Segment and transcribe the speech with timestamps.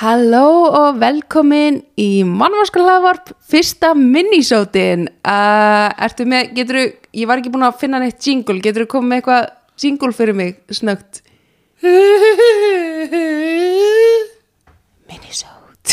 [0.00, 7.66] Halló og velkomin í mannvarskalavarp fyrsta minnisótin uh, Ertu með, getur ég var ekki búin
[7.68, 9.44] að finna neitt jingle, getur þú komið með eitthvað
[9.84, 11.20] jingle fyrir mig snögt
[15.10, 15.92] Minnisót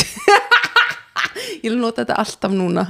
[1.60, 2.88] Ég vil nota þetta alltaf núna.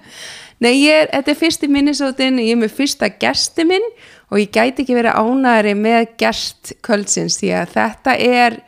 [0.60, 3.86] Nei, ég er, þetta er fyrsti minnisótin, ég er með fyrsta gesti minn
[4.28, 8.60] og ég gæti ekki verið ánæri með gest kvöldsins því að þetta er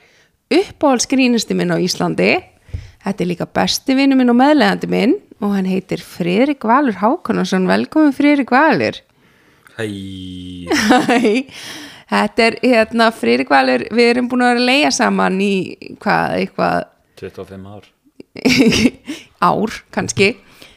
[0.53, 2.33] uppáhaldsgrínusti minn á Íslandi.
[3.03, 7.67] Þetta er líka besti vinnu minn og meðlegandi minn og hann heitir Friðrik Valur Hákonarsson
[7.71, 9.01] velkomin Friðrik Valur.
[9.75, 9.87] Hæ,
[10.69, 11.49] Hæ,
[12.13, 15.55] þetta er hérna Friðrik Valur, við erum búin að vera að leia saman í
[16.03, 16.79] hvað, eitthvað?
[17.23, 17.91] 25 ár.
[19.51, 20.35] Ár kannski.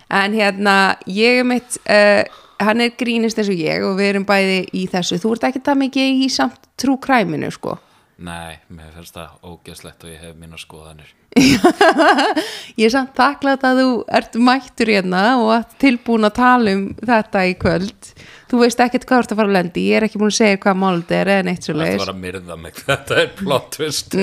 [0.09, 2.23] En hérna ég er mitt uh,
[2.61, 5.61] hann er grínist eins og ég og við erum bæði í þessu, þú ert ekki
[5.65, 7.77] það mikið í samt trú kræminu sko
[8.15, 11.09] Nei, mér finnst það ógeðslegt og ég hef mínar skoðanir.
[12.79, 16.85] Ég er samt þakklátt að þú ert mættur hérna og að tilbúin að tala um
[16.95, 18.11] þetta í kvöld.
[18.47, 20.37] Þú veist ekkert hvað þú ert að fara að lendi ég er ekki búin að
[20.37, 23.17] segja hvað mál þetta er eða neitt svo Þetta leiðis var að myrða mig, þetta
[23.19, 24.17] er plot twist.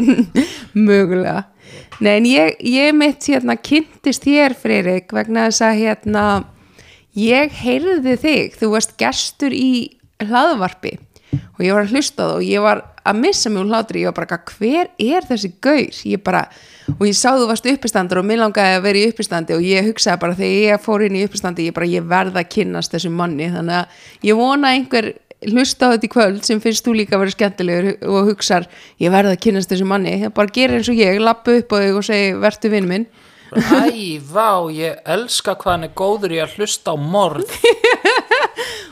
[0.88, 1.42] Mögulega.
[2.00, 6.24] Nei, en ég, ég mitt hérna kynntist þér Friðrik vegna þess að hérna
[7.20, 10.96] ég heyrði þig, þú varst gestur í hlaðvarpi
[11.36, 12.80] og ég var að hlusta það og ég var
[13.10, 16.44] að missa úr hlátri, ég var bara hver er þessi gaur, ég bara
[16.96, 19.88] og ég sá þú varst uppistandur og mér langaði að vera í uppistandi og ég
[19.90, 23.18] hugsaði bara þegar ég fór inn í uppistandi, ég bara ég verða að kynnast þessum
[23.20, 25.12] manni, þannig að ég vona einhver
[25.48, 28.66] hlusta á þetta í kvöld sem finnst þú líka að vera skemmtilegur og hugsar
[29.00, 31.76] ég verða að kynnast þessum manni, ég bara gera eins og ég lappa upp á
[31.80, 33.08] þig og segi vertu vinn minn.
[33.50, 37.50] Æ, vá, ég elska hvað hann er góður í að hlusta á morð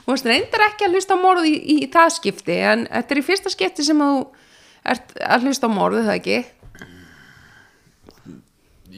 [0.08, 3.20] þú reyndar ekki að hlusta á morð í, í, í það skipti en þetta er
[3.20, 4.12] í fyrsta skipti sem þú
[4.88, 6.38] ert að hlusta á morð, er það ekki?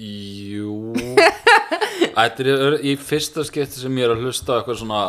[0.00, 0.94] Jú.
[2.14, 5.02] Þetta er í fyrsta skipti sem ég er að hlusta á eitthvað svona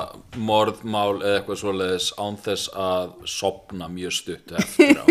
[0.49, 5.05] morðmál eða eitthvað svoleiðis án þess að sopna mjög stutt eftir á.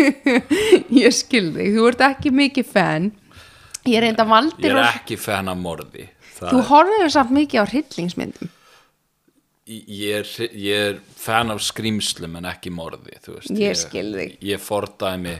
[1.01, 3.11] Ég skil þig, þú ert ekki mikið fan.
[3.87, 6.09] Ég reynda Ég valdir er og ekki fan af morði.
[6.35, 8.57] Það þú horfður samt mikið á hryllingsmyndum
[9.71, 10.27] ég er,
[10.57, 14.35] ég er fan af skrýmslum en ekki morði veist, Ég skil þig.
[14.35, 15.37] ég, ég fordæmi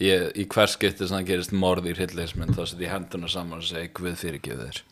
[0.00, 3.66] ég, í hvers sem það gerist morði í hryllingsmynd þá set ég henduna saman og
[3.66, 4.82] segi Guð fyrirgjöf þér.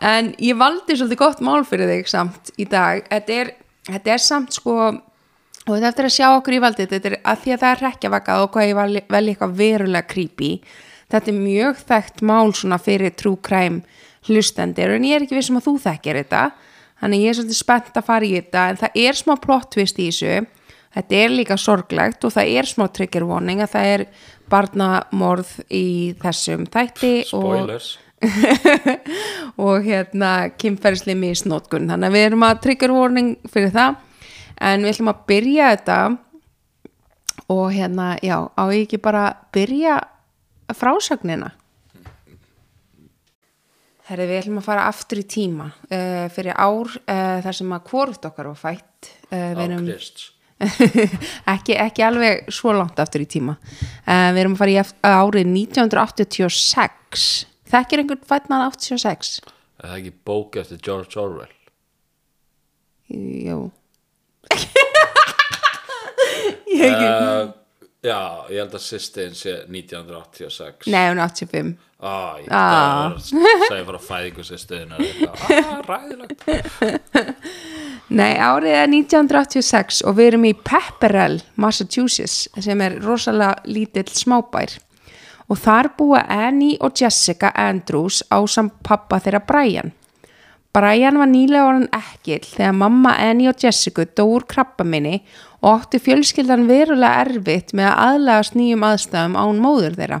[0.00, 3.02] En ég valdi svolítið gott mál fyrir þig samt í dag.
[3.10, 3.50] Þetta er,
[3.84, 7.16] þetta er samt sko og þetta er eftir að sjá okkur í valdi þetta er
[7.20, 10.52] að því að það er rekkjavakað og hvað ég vel, vel eitthvað verulega creepy.
[11.10, 13.82] Þetta er mjög þekkt mál svona fyrir true crime
[14.28, 16.42] hlustendir en ég er ekki vissum að þú þekkir þetta.
[17.00, 20.00] Þannig ég er svolítið spennt að fara í þetta en það er smá plot twist
[20.00, 20.34] í þessu.
[20.90, 24.04] Þetta er líka sorglegt og það er smá trigger warning að það er
[24.50, 25.86] barnamorð í
[26.20, 27.90] þessum þætti og spoilers.
[29.64, 33.94] Og hérna kynferðisli misnótkun þannig að við erum að trigger warning fyrir það.
[34.60, 36.00] En við ætlum að byrja þetta.
[37.50, 39.96] Og hérna já, á ég ekki bara byrja
[40.76, 41.54] frásögnina
[44.10, 47.86] Herri, við ætlum að fara aftur í tíma uh, fyrir ár uh, þar sem að
[47.92, 50.26] hvort okkar var fætt uh, við á erum Krist
[51.54, 53.54] ekki, ekki alveg svo langt aftur í tíma.
[54.04, 57.24] Við erum að fara í árið 1986
[57.72, 59.40] þekkir einhvern fætnan 86
[59.80, 61.54] er það ekki bók eftir George Orwell?
[63.10, 63.70] Jú.
[66.70, 67.48] Ég ekki uh,
[68.04, 68.18] já,
[68.50, 73.12] ég held að sýstein sé 1986 nei, hún er 85 ah, ég Ah.
[73.20, 76.46] segja bara fæðingu sýstein ah, ræðilegt
[78.10, 84.72] Nei, árið er 1986 og við erum í Pepperell, Massachusetts, sem er rosalega lítill smábær.
[85.46, 89.92] Og þar búa Annie og Jessica Andrews á samt pappa þeirra Brian.
[90.74, 96.00] Brian var nýlega orðin ekkill þegar mamma Annie og Jessica dó úr krabbaminni og átti
[96.00, 100.20] fjölskyldan verulega erfitt með að aðlagast nýjum aðstæðum án móður þeirra.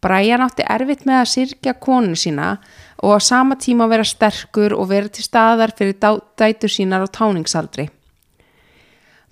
[0.00, 2.56] Brian átti erfitt með að syrkja konu sína
[3.02, 7.88] og á sama tíma vera sterkur og vera til staðar fyrir dætur sínar á táningsaldri.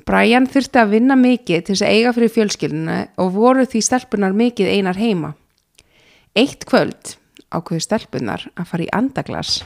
[0.04, 4.36] Brian þurfti að vinna mikið til þess að eiga fyrir fjölskylduna og voru því stelpunar
[4.36, 5.32] mikið einar heima.
[6.36, 7.16] Eitt kvöld
[7.54, 9.62] ákveðu stelpunar að fara í andaglas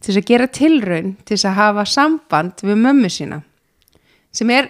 [0.00, 3.42] til þess að gera tilraun til þess að hafa samband við mömmu sína
[4.34, 4.68] sem er,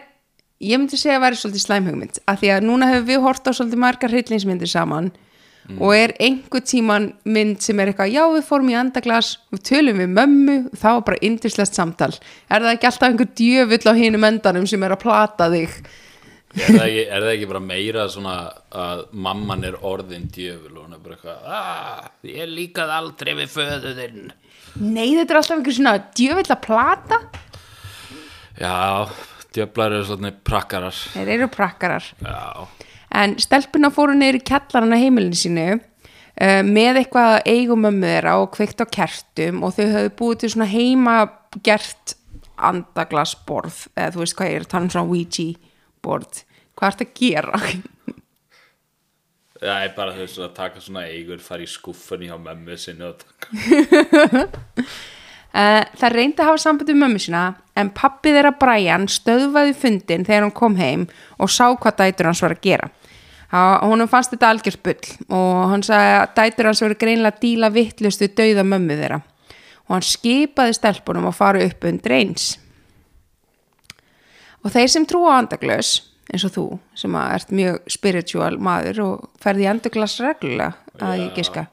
[0.64, 3.52] ég myndi segja að væri svolítið slæmhugmynd af því að núna hefur við hort á
[3.56, 5.10] svolítið margar hryllingsmyndir saman
[5.80, 10.02] og er einhver tíman mynd sem er eitthvað, já við fórum í andaglas við tölum
[10.02, 12.10] við mömmu, það var bara yndislegt samtal,
[12.52, 15.78] er það ekki alltaf einhver djöfull á hinum endanum sem er að plata þig?
[16.54, 18.34] Er það, ekki, er það ekki bara meira svona
[18.84, 23.48] að mamman er orðin djöful og hún er bara eitthvað "Ah, ég líkað aldrei við
[23.56, 24.28] föðu þinn.
[24.84, 27.18] Nei, þetta er alltaf einhver svona djöfull að plata.
[28.60, 29.08] Já,
[29.54, 32.66] djöflar eru svona prakkarar Þeir eru prakkarar Já,
[33.14, 38.82] En stelpuna fóru í kjallarana heimilinu sínu uh, með eitthvað eigum mömmu þeirra og kveikt
[38.82, 41.16] á kertum og þau höfðu búið til svona heima
[41.62, 42.16] gert
[42.54, 45.48] andaglasborð eða þú veist hvað ég er að tala um svona Ouija
[46.04, 46.44] borð.
[46.74, 47.60] Hvað ertu að gera?
[49.64, 53.22] það er bara þess að taka svona eigur fara í skúffunni hjá mömmu sinni og
[53.22, 54.46] taka
[55.54, 57.44] Uh, það reyndi að hafa samband við mömmu sína
[57.78, 61.04] en pappi þeirra Brian stöðvaði fundin þegar hann kom heim
[61.38, 62.88] og sá hvað dætur hans var að gera.
[63.54, 67.70] Hún fannst þetta algjörð bull og hann sagði að dætur hans voru greinlega að díla
[67.70, 69.20] vittlust við dauða mömmu þeirra
[69.84, 72.48] og hann skipaði stelpunum að fara upp undir eins.
[74.64, 75.92] Og þeir sem trúa á andaglös,
[76.32, 76.66] eins og þú,
[76.98, 81.68] sem ert mjög spiritual maður og ferði í andaglas reglulega að ég giska.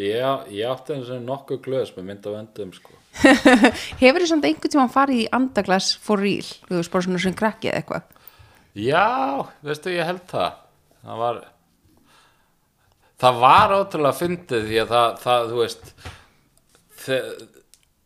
[0.00, 3.03] Já, ég átti eins og nokkuð glöðs með mynd af endum sko
[4.02, 7.36] Hefur þið samt einhvern tímann farið í andaglas for real, þú veist bara svona sem
[7.38, 8.08] krakki eða eitthvað?
[8.74, 9.04] Já,
[9.62, 10.56] veistu ég held það.
[11.04, 11.42] Það var
[13.24, 15.92] það var ótrúlega fyndið því að það, það þú veist
[17.04, 17.22] þe-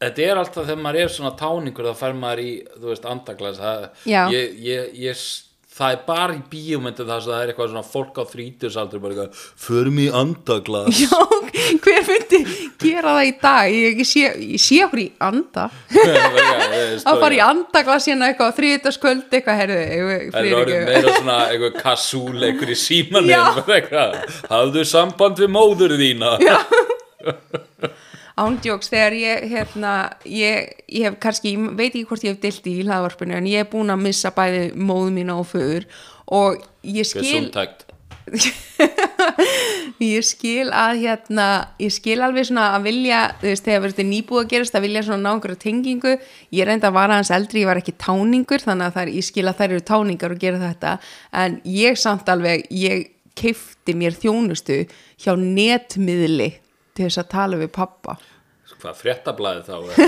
[0.04, 3.58] þetta er alltaf þegar maður er svona táningur þá fær maður í, þú veist, andaglas.
[3.62, 3.86] Það,
[4.34, 5.22] ég, ég, ég,
[5.78, 9.14] það er bara í bíómyndum þar sem það er eitthvað svona fólk á þrítusaldur bara
[9.14, 11.02] eitthvað, förum í andaglas.
[11.04, 11.20] Já,
[11.84, 12.40] hver myndi
[12.82, 13.76] gera það í dag?
[13.76, 14.24] Ég, sé,
[14.56, 15.68] ég sé okkur í anda.
[17.08, 19.78] Að fara í andaglas hérna eitthvað á þriðutaskvöld eitthvað, herðu,
[20.34, 24.18] Það er orðið meira svona eitthvað kassúleikur í símanum eitthvað,
[24.50, 26.34] hafðu samband við móður þína.
[26.42, 26.58] Já.
[28.38, 29.92] Ándjóks, þegar ég, hérna,
[30.28, 33.64] ég, ég hef kannski, ég veit ekki hvort ég hef dilt í hlaðvarpinu, en ég
[33.64, 35.88] hef búin að missa bæði móðu mína og föður
[36.38, 37.48] og ég skil,
[40.04, 41.48] ég skil að hérna,
[41.80, 45.04] ég skil alveg svona að vilja, þú veist, þegar verður nýbúið að gerast að vilja
[45.06, 46.14] svona ná einhverju tengingu.
[46.54, 49.28] Ég reynda að vara hans eldri, ég var ekki táningur þannig að það er, ég
[49.28, 50.94] skil að þær eru táningar og gera þetta,
[51.44, 53.08] en ég samt alveg ég
[53.38, 54.82] keifti mér þjónustu
[55.22, 56.52] hjá netmiðli
[56.98, 58.18] til þess að tala við pappa
[58.78, 60.02] Hvað fréttablaði þá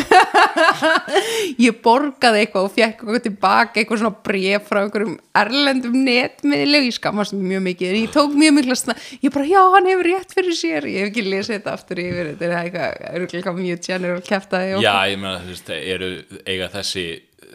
[1.65, 6.87] ég borgaði eitthvað og fekk eitthvað tilbaka eitthvað svona bref frá einhverjum erlendum netmiðli og
[6.87, 7.91] ég skammast mér mjög mikið.
[7.91, 10.87] En ég tók mjög mikla snart ég bara já hann hefur rétt fyrir sér.
[10.87, 14.87] Ég hef ekki lesið þetta aftur yfir þetta er eitthvað, er eitthvað mjög kæftaði og
[14.87, 16.13] Já, ég meina, þú veist, eru
[16.45, 17.07] eiga þessi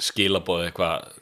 [0.09, 1.14] skilabóð eitthvað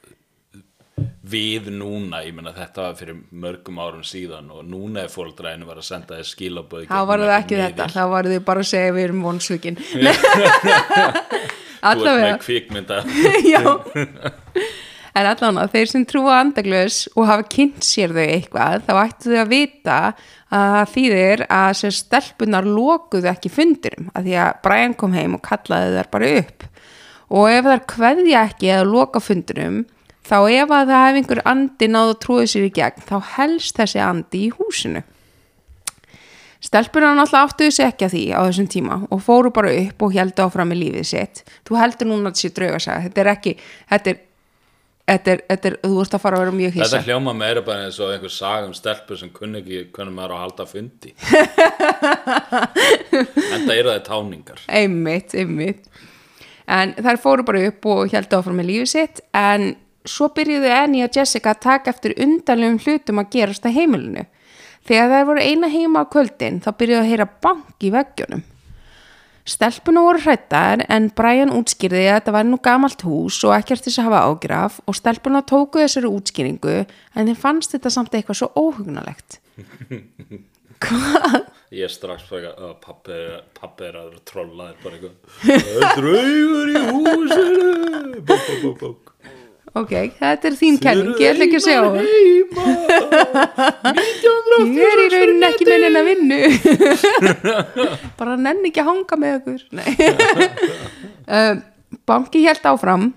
[1.23, 5.79] við núna, ég meina þetta var fyrir mörgum árum síðan og núna er fóldræðinu var
[5.79, 8.71] að senda þér skilabóð í þá var það ekki þetta þá var þau bara að
[8.73, 9.79] segja við erum vonsvíkin
[11.83, 12.27] Þú ert allavega.
[12.29, 12.97] með kvikmynda.
[13.53, 13.63] Já.
[15.13, 19.41] En allan þeir sem trúa andaglös og hafa kynnt sér þau eitthvað þá ættu þau
[19.41, 19.97] að vita
[20.53, 25.43] að þýðir að sér stelpunar lokuðu ekki fundurum að því að Brian kom heim og
[25.43, 26.65] kallaði þær bara upp.
[27.33, 29.83] Og ef þær kveðja ekki eða loka fundurum
[30.23, 33.79] þá ef að það hef einhver andi náðu að trúið sér í gegn þá helst
[33.79, 35.03] þessi andi í húsinu
[36.71, 40.69] áttuðu sig ekki að því á þessum tíma og fóru bara upp og heldu áfram
[40.71, 41.43] með lífið sitt.
[41.67, 43.03] Þú heldur núna að þessi draugasaga.
[43.07, 43.53] Þetta er ekki,
[43.89, 44.17] þetta er,
[45.11, 46.87] þetta er, þetta er, þú ert að fara að vera mjög hissa.
[46.93, 50.31] Þetta hljóma meira bara eins og einhver saga um stelpur sem kunni ekki hvernig maður
[50.31, 51.11] á að halda fundi
[53.57, 55.83] Enda eru það táningar Einmitt, einmitt.
[56.71, 59.73] En þær fóru bara upp og heldu áfram með lífið sitt en
[60.05, 64.25] svo byrjuðu Annie og Jessica að taka eftir undanlegum hlutum að gerast að heimilinu.
[64.83, 68.43] Þegar þær voru eina heima á kvöldin þá byrjuðu að heyra bank í veggjunum.
[69.43, 73.99] Stelpuna voru hrættar en Brian útskýrði að þetta var nú gamalt hús og ekkert þess
[73.99, 78.49] að hafa ágraf og stelpuna tóku þessari útskýringu en þeim fannst þetta samt eitthvað svo
[78.55, 79.39] óhugnalegt.
[80.83, 81.35] Hvað?
[81.73, 88.21] Ég er strax bara að pappi, er að trolla þér bara eitthvað draugur í húsinu
[88.23, 89.12] Bók, bók, bók, bók
[89.73, 92.65] Ok, þetta er þín kenning, ég ætla ekki að segja á heima.
[94.69, 96.37] Ég er í rauninni ekki með henni að vinnu.
[98.19, 99.61] Bara nenni ekki að hanga með okkur.
[101.25, 101.63] Um,
[102.09, 103.07] Banki held áfram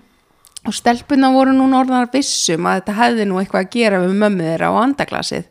[0.67, 4.49] og stelpuna voru nú orðanar vissum að þetta hefði nú eitthvað að gera við mömmu
[4.49, 5.45] þeirra á andaglasið.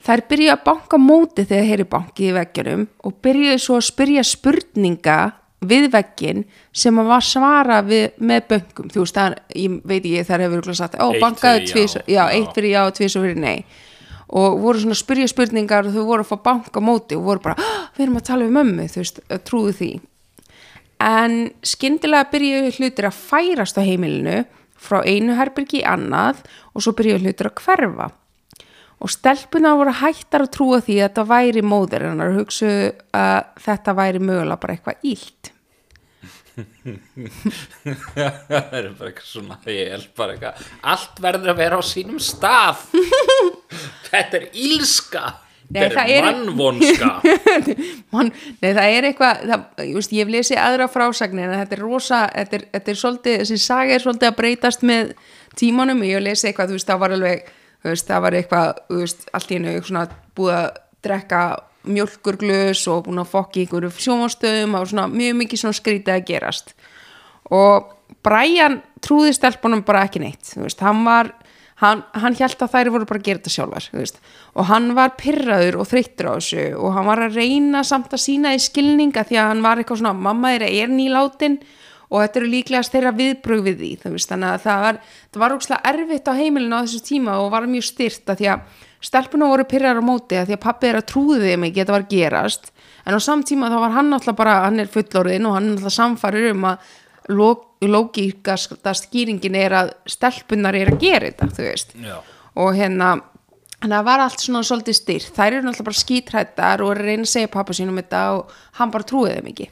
[0.00, 4.26] Þær byrjuðu að banka móti þegar heyri banki í veggjunum og byrjuðu svo að spyrja
[4.26, 5.18] spurninga
[5.60, 10.24] við veggin sem að var svara við, með böngum þú veist það, ég veit ekki,
[10.24, 12.24] þær hefur örugglega sagt, ó, Eitt bankaðu tvís, já, Já.
[12.32, 13.64] eitt fyrir já og tvís og fyrir nei.
[14.30, 17.40] Og voru svona spyrja spurningar og þau voru að fá banka á móti og voru
[17.42, 20.00] bara, "Ah, við erum að tala við mömmu þú veist, trúðu því.
[21.00, 24.44] En skyndilega byrjuðu hlutir að færast á heimilinu
[24.80, 26.36] frá einu herbyrgi í annað
[26.74, 28.10] og svo byrjuðu hlutur að hverfa
[29.00, 33.40] og stelpunar voru hættar að trúa því að þetta væri móðir hennar og hugsuðu að
[33.64, 35.54] þetta væri mögulega bara eitthvað ílt
[38.14, 42.18] það er bara eitthvað svona ég held bara eitthvað allt verður að vera á sínum
[42.22, 42.82] stað.
[44.10, 45.24] Þetta er ílska
[45.70, 47.08] Nei, þetta það er mannvonska.
[48.14, 51.82] Man, nei, það er eitthvað það, veist, ég hef lesið aðra frásagnir en þetta er
[51.84, 55.12] rosa, þetta er, þetta er svolítið þessi saga er svolítið að breytast með
[55.60, 56.02] tímanum.
[56.08, 57.52] Ég hef lesið eitthvað, þú veist, það var alveg
[57.84, 60.06] veist, það var eitthvað, veist, allt í svona
[60.36, 60.70] búið að
[61.04, 61.42] drekka
[61.90, 66.74] mjölkurglus og búin að fokki ykkur sjómanstöðum og svona mjög mikið svona skrítið að gerast.
[67.50, 67.88] Og
[68.24, 71.32] Brian trúði stelpunum bara ekki neitt veist, hann var
[71.80, 74.16] hann, hann held að þær voru bara að gera þetta sjálfar
[74.52, 78.24] og hann var pyrraður og þreyttur á þessu og hann var að reyna samt að
[78.26, 81.60] sína í skilninga því að hann var eitthvað svona mamma þeirra er nýlátin
[82.10, 85.00] og þetta eru líklegast þeirra viðbrög við því þannig að það var,
[85.30, 88.50] það var ókslega erfitt á heimilinu á þessu tíma og var mjög styrt að því
[88.54, 88.78] að
[89.10, 91.96] stelpuna voru pyrraður á móti að því að pappi þeirra trúði þeim ekki að þetta
[91.96, 92.72] var að gerast.
[93.06, 95.96] En á samtíma þá var hann alltaf bara hann er fullorðin og hann er alltaf
[95.96, 96.90] samfærir um að
[97.30, 101.94] lógíkasta skýringin er að stelpunar er að gera þetta, þú veist.
[102.02, 102.16] Já.
[102.60, 103.10] og hérna
[103.80, 107.02] þannig að það var allt svona svolítið styrt þær eru náttúrulega bara skítrættar og að
[107.06, 109.68] reyna að segja pappa sínum þetta og hann bara trúið þeim ekki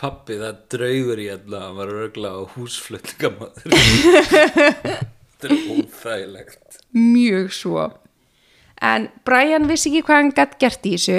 [0.00, 3.72] pappi það draugur í hérna hann var örgla á húsflutningamöður
[5.36, 6.78] þetta er óþægilegt.
[6.96, 7.86] Mjög svo.
[8.84, 11.18] En Brian vissi ekki hvað hann gætt gert í þessu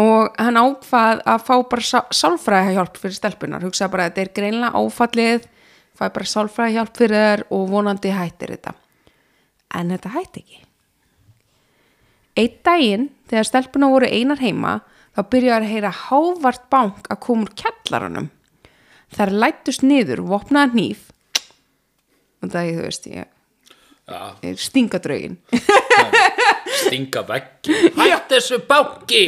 [0.00, 4.24] og hann ákvað að fá bara sá- sálfræði hjálp fyrir stelpunar, hugsaði bara að þetta
[4.24, 5.44] er greinlega áfallið,
[5.94, 8.74] fæ bara sálfræði hjálp fyrir þær og vonandi hættir þetta.
[9.78, 10.60] En þetta hætti ekki.
[12.42, 14.72] Einn daginn þegar stelpunar voru einar heima
[15.14, 18.30] þá byrjaði að heyra hávart bank að koma úr kjallaranum.
[19.14, 21.06] Þær lættust niður, vopnaði hníf.
[22.42, 23.30] Og það er þú veist ég
[24.04, 25.38] er stingadraugin
[26.84, 29.22] stinga veggi hætt þessu báki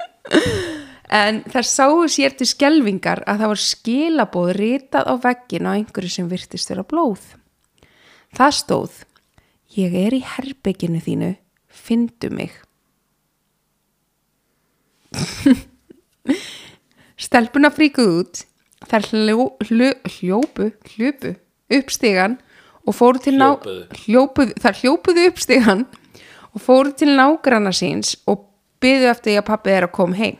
[1.20, 6.14] en þær sáu sér til skelvingar að það var skilabóð ritað á veggin á einhverju
[6.14, 7.20] sem virtist vera blóð.
[8.32, 8.98] Það stóð
[9.76, 11.32] ég er í herbygginu þínu.
[11.70, 12.54] Fyndu mig
[17.20, 18.44] stelpuna fríkuð út
[18.90, 21.34] þær hljó, hljó, hljópu hljópu
[21.70, 22.38] upp stigan
[22.86, 23.52] og fóru til ná
[24.04, 25.84] hljópuðu, þær hljópuðu upp stigan
[26.54, 28.46] og fóru til nágranna síns og
[28.82, 30.38] byðu eftir því að pappi er að koma heim.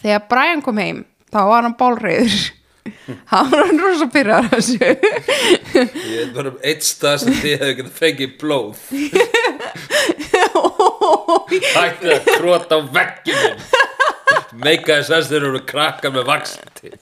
[0.00, 2.38] Þegar Brian kom heim þá var hann bálreiður.
[3.32, 5.00] Hann var hann rosa pyrrar ég
[5.74, 8.84] veit bara eitt stað sem hefur getið fengið blóð
[11.26, 13.52] hætti að krota á vegginu
[14.62, 16.94] meika þess að þeir eru krakkar með vaksandi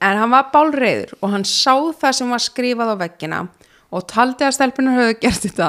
[0.00, 3.40] en hann var bálreiður og hann sá það sem var skrifað á veggina
[3.90, 5.68] og taldi að stelpunar höfðu gert þetta.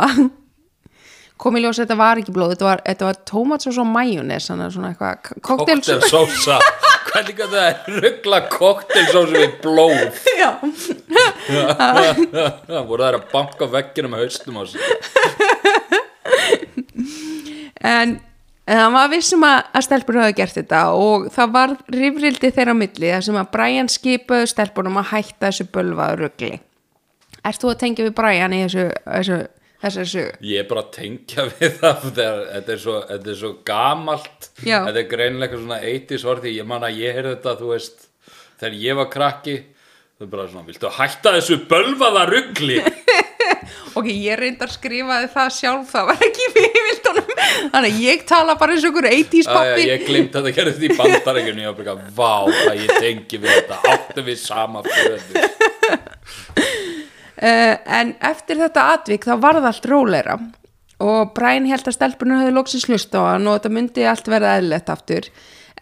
[1.42, 4.70] Kom í ljós að þetta var ekki blóð þetta var, var tómatsós og majónes svona
[4.70, 7.70] eitthvað koktelsós koktelsósa hvernig kann það
[8.02, 10.22] ruggla koktelsósa við blóð?
[10.40, 10.52] Já.
[12.90, 14.82] Voru þær að banka vegginu með haustum á sig
[17.82, 18.20] en,
[18.70, 22.82] hann var vissum að, að stelpur hafa gert þetta og það var rifrildi þeirra á
[22.82, 26.54] milli þar sem að Brian skipaði stelpunum að hætta þessu bölvaðu rugli.
[27.42, 29.40] Ert þú að tengja við Brian í þessu, þessu,
[29.82, 30.38] þessu sögu?
[30.52, 34.50] ég er bara að tengja við það þegar þetta er svo, þetta er svo gamalt.
[34.62, 34.78] Já.
[34.88, 38.08] þetta er greinilega eitthvað svona 80s orði ég man að ég heyrði þetta þú veist
[38.62, 39.58] þegar ég var krakki.
[40.22, 42.76] Er bara svona, viltu hætta þessu bölvaða ruggli
[43.98, 47.32] Ok, ég reyndar skrifaði það sjálf, það var ekki við vildunum
[47.74, 50.56] Þannig að ég tala bara eins og ykkur 80s Æja, pappi ég glimt að það
[50.60, 53.80] gerðist í bandarækjunni og bara, vá, hvað ég tengi við þetta.
[53.96, 55.50] Áttu við sama föðu uh,
[57.42, 60.36] En eftir þetta atvik þá varð allt róleira
[61.02, 64.60] og Brian held að stelpunum höfðu loksins hlust á hann og þetta myndi allt verða
[64.60, 65.32] eðlilegt aftur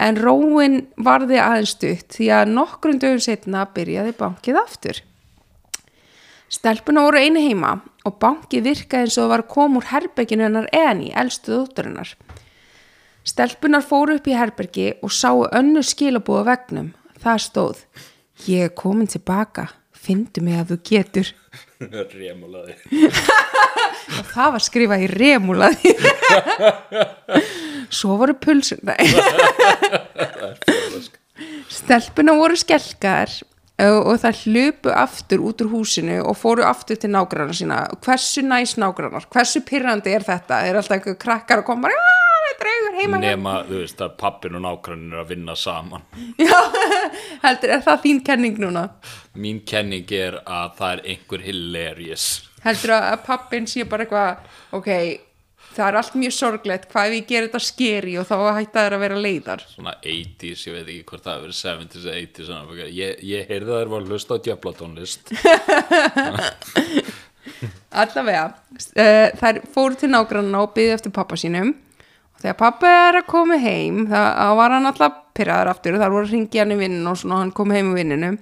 [0.00, 5.02] en róin varði aðeins stutt því að nokkrum dögum setna byrjaði bankið aftur
[6.50, 7.76] Stelpuna voru einu heima
[8.08, 12.10] og bankið virkaði eins og það var að koma úr herberginu hennar Eni, elstu dótturinnar.
[13.22, 16.88] Stelpunar fóru upp í herbergi og sáu önnu skilabúa vegnum.
[17.22, 17.84] Það stóð,
[18.50, 21.30] ég er komin tilbaka, fyndu mig að þú getur.
[21.80, 22.76] Rémulaði
[24.20, 25.94] Og það var skrifað í remúlaði.
[28.00, 29.00] Svo voru pulsur, nei.
[31.80, 33.32] Stelpuna voru skelkar
[33.80, 38.76] og það hlupu aftur út úr húsinu og fóru aftur til nágrannar sína hversu næs
[38.76, 42.98] nágrannar, hversu pyrrandi er þetta er alltaf krakkar að koma bara, "Ah!" Það er draugur
[42.98, 46.04] heima hjá nema, þú veist, að pappin og nákvæmnin er að vinna saman.
[47.44, 48.84] Heldur, er það þín kenning núna?
[49.38, 52.28] Mín kenning er að það er einhver hilarious.
[52.64, 54.90] Heldur að pappin sé bara eitthvað ok,
[55.70, 58.96] það er allt mjög sorglegt hvað ef ég ger þetta skeri og þá hætta þær
[58.96, 59.64] að vera leiðar?
[59.70, 63.50] Svona 80s, ég veit ekki hvort það hefur verið 70s eða 80s svona, ég, ég
[63.50, 65.22] heyrði að þeir var að hlusta á djöflatónlist
[68.02, 71.72] allavega uh, þær fóru til nágranna og byggði eftir pappa sínum
[72.40, 76.34] þegar pappa er að koma heim þá var hann alltaf pyrraður aftur þar voru að
[76.34, 78.34] ringja hann í vinninu og svona hann kom heim í vinninu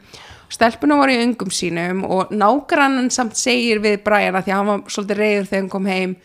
[0.53, 4.71] stelpuna var í öngum sínum og nágrannan samt segir við Brian að því að hann
[4.73, 6.19] var svolítið reyður þegar hann kom heim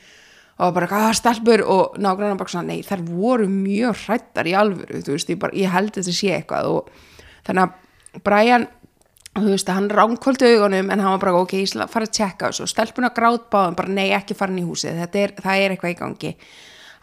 [0.62, 5.02] og bara, hvað stelpur og nágrannan bara svona, nei, þær voru mjög hrættar í alvöru,
[5.04, 6.70] þú veist, ég, bara, ég held þetta sé eitthvað.
[6.70, 8.68] Og þannig að Brian
[9.34, 12.68] þú veist, hann ránkvöldi augunum en hann var bara, ok, ég fara að tjekka þessu.
[12.68, 16.36] Og stelpuna grátbáðum, bara nei, ekki farin í húsið er, það er eitthvað í gangi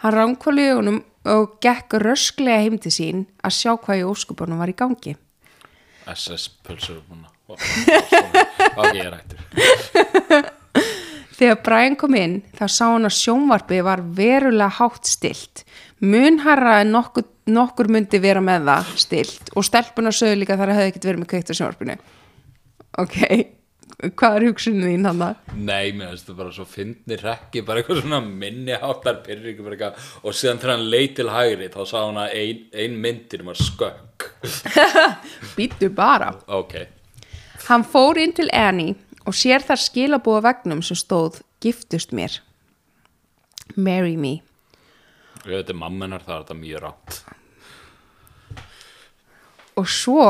[0.05, 4.73] hann ránkvöldi augunum og gekk rösklega heim til sín að sjá hvað í óskupunum var
[4.73, 5.17] í gangi.
[6.09, 9.39] SS pulsur búna ok, ég er hættur.
[11.41, 15.65] Þegar Brian kom inn þá sá hann að sjónvarpið var verulega hátt stilt.
[16.05, 20.81] Munharra en nokkur, nokkur myndi vera með það stilt og stelpuna sögðu líka þar að
[20.81, 21.97] hefði ekkert verið með kveikt á sjónvarpinu.
[23.01, 23.17] Ok,
[24.17, 25.41] hvað er hugsunum þín hann það?
[25.57, 30.37] Nei, mér finnst það bara svo fyndni rekki, bara eitthvað svona minni bara eitthvað og
[30.39, 34.29] síðan þegar hann leit til hægri þá sá hann að ein, ein myndir var skökk
[35.57, 36.33] Býttu bara.
[36.47, 36.75] ok,
[37.69, 38.97] Hann fór inn til Annie
[39.29, 42.39] og sér þar skilabúa vegnum sem stóð giftust mér.
[43.77, 44.41] Marry me.
[45.45, 47.21] ég veit mammenar það er þetta mjög rátt
[49.81, 50.25] og svo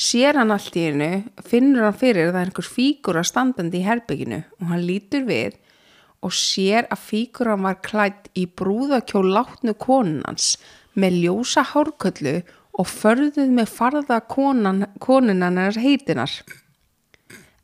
[0.00, 1.10] sér hann allt í hennu
[1.46, 5.58] finnur hann fyrir að það er einhver fígura standandi í herbygginu og hann lítur við
[6.24, 10.54] og sér að fíguran var klætt í brúðakjól látnu konunans
[11.00, 12.40] með ljósa hárköllu
[12.80, 16.32] og förðuð með farða konan, konunannar heitinar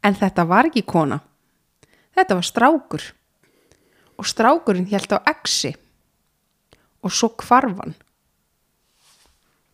[0.06, 1.18] en þetta var ekki kona.
[2.16, 3.04] Þetta var strákur.
[4.16, 5.74] Og strákurinn hélt á exi.
[7.04, 7.94] Og svo hvarfan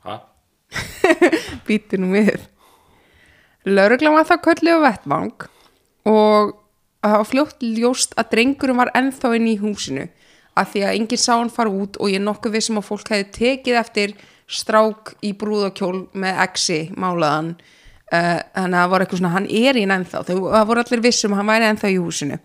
[0.05, 0.18] ha?
[1.66, 2.42] býtu nú við
[3.68, 5.46] lauruglan var það köllu á vettvang
[6.11, 6.57] og
[7.03, 10.09] það var fljótt ljóst að drengurinn var ennþá inn í húsinu
[10.59, 13.29] af því að enginn sá hann fara út og ég nokkuð vissum að fólk hefði
[13.38, 14.14] tekið eftir
[14.53, 17.55] strák í brúðakjól með exi málaðan.
[18.12, 21.05] Uh, þannig að það var eitthvað svona hann er inn ennþá, þau það voru allir
[21.07, 22.37] vissum að hann væri ennþá í húsinu.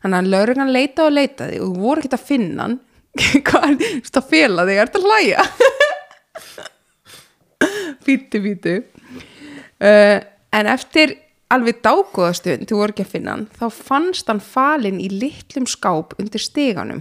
[0.00, 2.78] Þannig að lauruglan leitaði og leitaði og voru ekkert að finna hann.
[3.48, 5.40] Hvað er þetta að fela þig, er þetta að hlæja?
[8.08, 8.74] Bítu, bítu
[9.82, 10.18] uh,
[10.52, 11.16] en eftir
[11.48, 16.16] alveg dágóðastund, þú voru ekki að finna hann þá fannst hann falinn í litlum skáp
[16.20, 17.00] undir steganum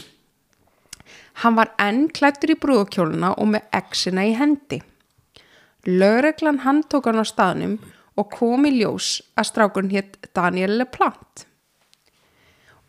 [1.43, 4.81] hann var enn klættur í brúðakjóluna og með exina í hendi.
[5.87, 7.77] Lögreglan hann tók hann á staðnum
[8.17, 11.45] og kom í ljós að strákurinn hétt Daniel LePlant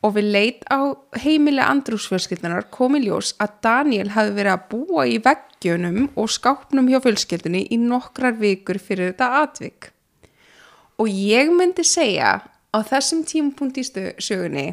[0.07, 5.07] og við leit á heimili andrúsfjölskyldunar kom í ljós að Daniel hafði verið að búa
[5.11, 9.91] í veggjunum og skápnum hjá fjölskyldunni í nokkrar vikur fyrir þetta atvik.
[10.99, 14.69] Og ég myndi segja á þessum tímapunkt í sögunni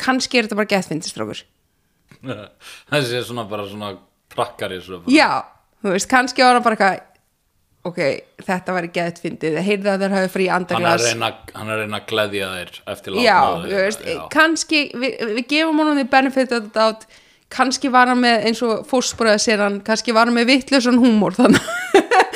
[0.00, 1.42] kannski er þetta bara geðfindistrákur.
[2.92, 3.94] þessi er svona bara svona
[4.32, 5.16] prakkari svona bara.
[5.16, 5.30] Já,
[5.80, 7.15] þú veist, kannski var hann bara eitthvað
[7.86, 8.00] ok,
[8.46, 11.06] þetta var geðfindið, heyrði að þeir hafi frí andaglas.
[11.54, 15.80] hann er reyna að gleðja þeir eftir Já, látna þú veist, kannski við, við gefum
[15.82, 17.06] honum því benefit of the doubt.
[17.56, 20.98] Kannski var hann með eins og fósbúrið að sér hann, kannski var hann með vittlusan
[20.98, 21.62] húmor þannig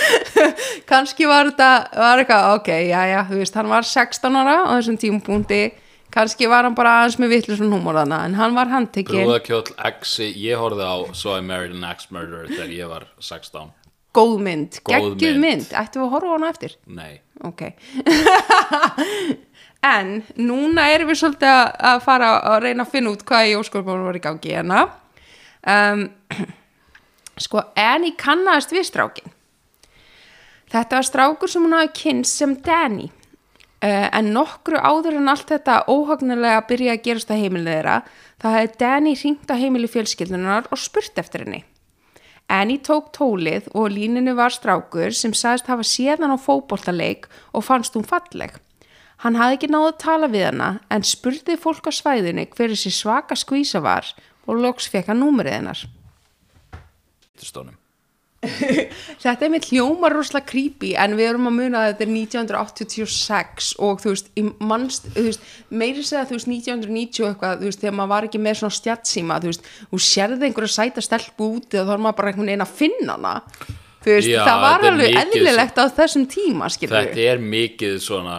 [0.91, 4.71] kannski var þetta, var eitthvað ok, já, já, þú veist, hann var 16 ára á
[4.77, 5.63] þessum tímapunkti.
[6.15, 10.31] Kannski var hann bara aðeins með vittlusan húmor þannig en hann var handtekinn, Brúðakjóll Exi,
[10.43, 13.71] ég horfði á So I Married an Axe Murderer þegar ég var 16
[14.17, 14.81] góð mynd.
[14.85, 15.45] Góð geggjuð mynd.
[15.47, 16.77] mynd, ættum við að horfa á hana eftir?
[16.87, 17.63] Nei, ok.
[19.81, 21.49] En núna erum við svolítið
[21.81, 24.83] að- fara að reyna að finna út hvað í óskorpunum var í gangi hérna.
[25.65, 26.03] Um,
[27.45, 29.33] sko Annie kannaðist við strákin
[30.71, 33.09] þetta var strákur sem hún hafi kynst sem Danny.
[33.81, 37.95] Uh, en nokkru áður en allt þetta óhagnulega byrja að gerast að heimilið þeirra
[38.43, 41.63] það hefði Danny hringt á heimili fjölskyldunar og spurt eftir henni
[42.51, 47.95] Annie tók tólið og líninu var strákur sem sagðist hafa séðan á fótboltaleik og fannst
[47.95, 48.57] hún falleg.
[49.23, 52.93] Hann hafði ekki náðu að tala við hana en spurði fólk á svæðinu hver þessi
[52.97, 54.09] svaka skvísa var
[54.49, 55.85] og loks fekk hann númerið hennar.
[57.41, 57.80] stónum
[59.21, 63.69] þetta er með hljómar rosalega creepy en við erum að muna að þetta er 1986
[63.85, 64.31] og þú veist,
[64.65, 68.29] mannst, þú veist meiri segja þú veist 1990 og eitthvað þú veist, þegar maður var
[68.31, 72.03] ekki með svona stjattsíma þú veist, þú sérði einhverja sæta stelpu úti og þá er
[72.07, 73.37] maður bara einhvern veginn að finna hana.
[74.01, 78.37] Þú veist, Já, það var alveg eðlilegt á þessum tíma skilur Þetta er mikið svona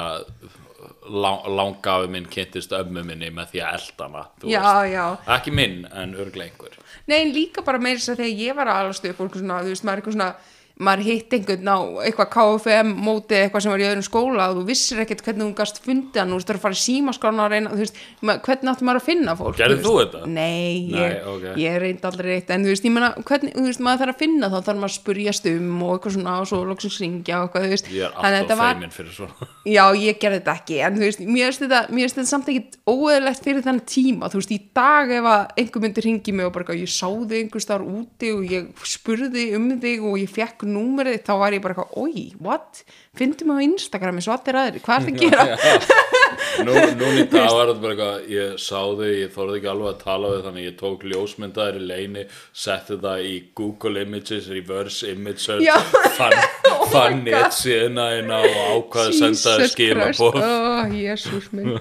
[1.11, 4.93] lang, langafi minn kynntist ömmu minni með því að elda hana þú Já, veist.
[4.93, 5.05] já.
[5.35, 6.77] Ekki minn, en örglega einhver
[7.11, 9.83] Nei, líka bara meira þess að þegar ég var að alast upp og þú veist,
[9.83, 10.31] maður er eitthvað svona
[10.81, 14.63] maður hitt einhvern á eitthvað KFM móti eitthvað sem var í öðrum skóla og þú
[14.67, 17.45] vissir ekkert hvernig þú gast fundið hann þú veist, þú er að fara í símaskrána
[17.45, 20.23] og reyna veist, hvernig áttu maður að finna fólk Gerðir þú þetta?
[20.31, 21.45] Nei, ég, Nei, ok.
[21.61, 24.23] ég reyndi aldrei eitt en þú veist, ég meina, hvernig, þú veist, maður þarf að
[24.25, 27.47] finna þá þarf maður að spurjast um og eitthvað svona og svo loksins ringja og
[27.47, 30.79] eitthvað, þú veist Ég er að alltaf feimin fyrir svona Já, ég gerði þetta ekki,
[30.87, 34.55] en þú veist, mér finnst þetta, þetta samt ekkit óeðlegt fyrir þann tíma, þú veist,
[34.55, 37.85] í dag ef að einhver myndi ringi mig og bara, ég sá þig einhvers þar
[37.85, 41.97] úti og ég spurði um þig og ég fekk númerið, þá var ég bara eitthvað,
[42.01, 42.83] oi, what?
[43.17, 45.99] Fyndi mig á Instagrami, svo allir aðri, hvað er það að gera?
[46.65, 49.89] Nú, núna í dag var þetta bara eitthvað ég sá þau, ég þorði ekki alveg
[49.91, 52.25] að tala við þannig ég tók ljósmyndaðir í leini
[52.63, 56.37] setti það í Google Images reverse image search fann,
[56.71, 60.51] Oh fann neitt síðan að og ákvað að senda þér Jesus Christ, skilabóð ó,
[60.97, 61.73] jésús minn.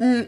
[0.00, 0.22] Mm,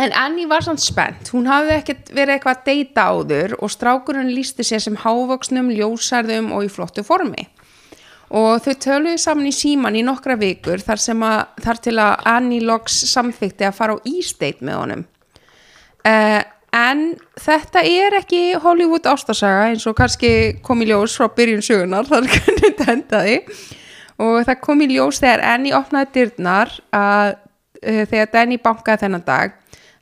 [0.00, 4.30] En Annie var samt spennt, hún hafði ekkert verið eitthvað að deyta áður og strákurinn
[4.32, 7.44] lísti sér sem hávöksnum, ljósærðum og í flottu formi.
[8.30, 12.64] Og þau töluðu saman í síman í nokkra vikur þar, að, þar til að Annie
[12.64, 15.04] loks samþykti að fara á ísteit með honum.
[16.06, 16.40] Uh,
[16.72, 17.04] en
[17.42, 20.32] þetta er ekki Hollywood ástasaga eins og kannski
[20.64, 23.38] kom í ljós frá byrjun sögunar þar hvernig þetta endaði.
[24.22, 29.28] Og það kom í ljós þegar Annie opnaði dyrnar að uh, þegar Danny bankaði þennan
[29.28, 29.58] dag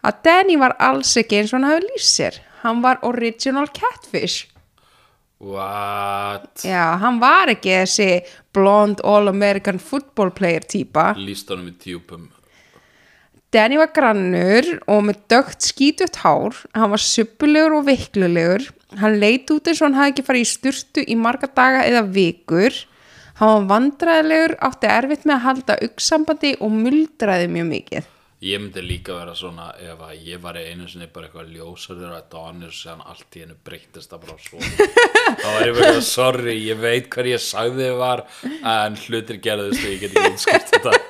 [0.06, 4.46] að Danny var alls ekki eins og hann hafi lýst sér hann var original catfish
[5.38, 6.64] What?
[6.66, 8.08] Já, hann var ekki þessi
[8.50, 11.12] blond all-American football player típa.
[11.14, 12.24] Lýst honum í tjúpum
[13.54, 18.66] Danny var grannur og með dögt skítut hár, hann var suppulegur og veiklulegur,
[19.00, 22.02] hann leit út eins og hann hafði ekki farið í sturtu í marga daga eða
[22.12, 22.76] vikur,
[23.40, 28.12] hann var vandræðilegur, átti erfitt með að halda auksambandi og muldraði mjög mikið.
[28.38, 32.29] Ég myndi líka vera svona ef að ég var einu sinni bara eitthvað ljósarður að
[32.31, 34.61] Donner sem allt í hennu breytist það bara svo
[35.42, 38.22] þá var ég bara sorry, ég veit hvað ég sagði þið var
[38.77, 40.94] en hlutir gerðist og ég get ekki útskipt þetta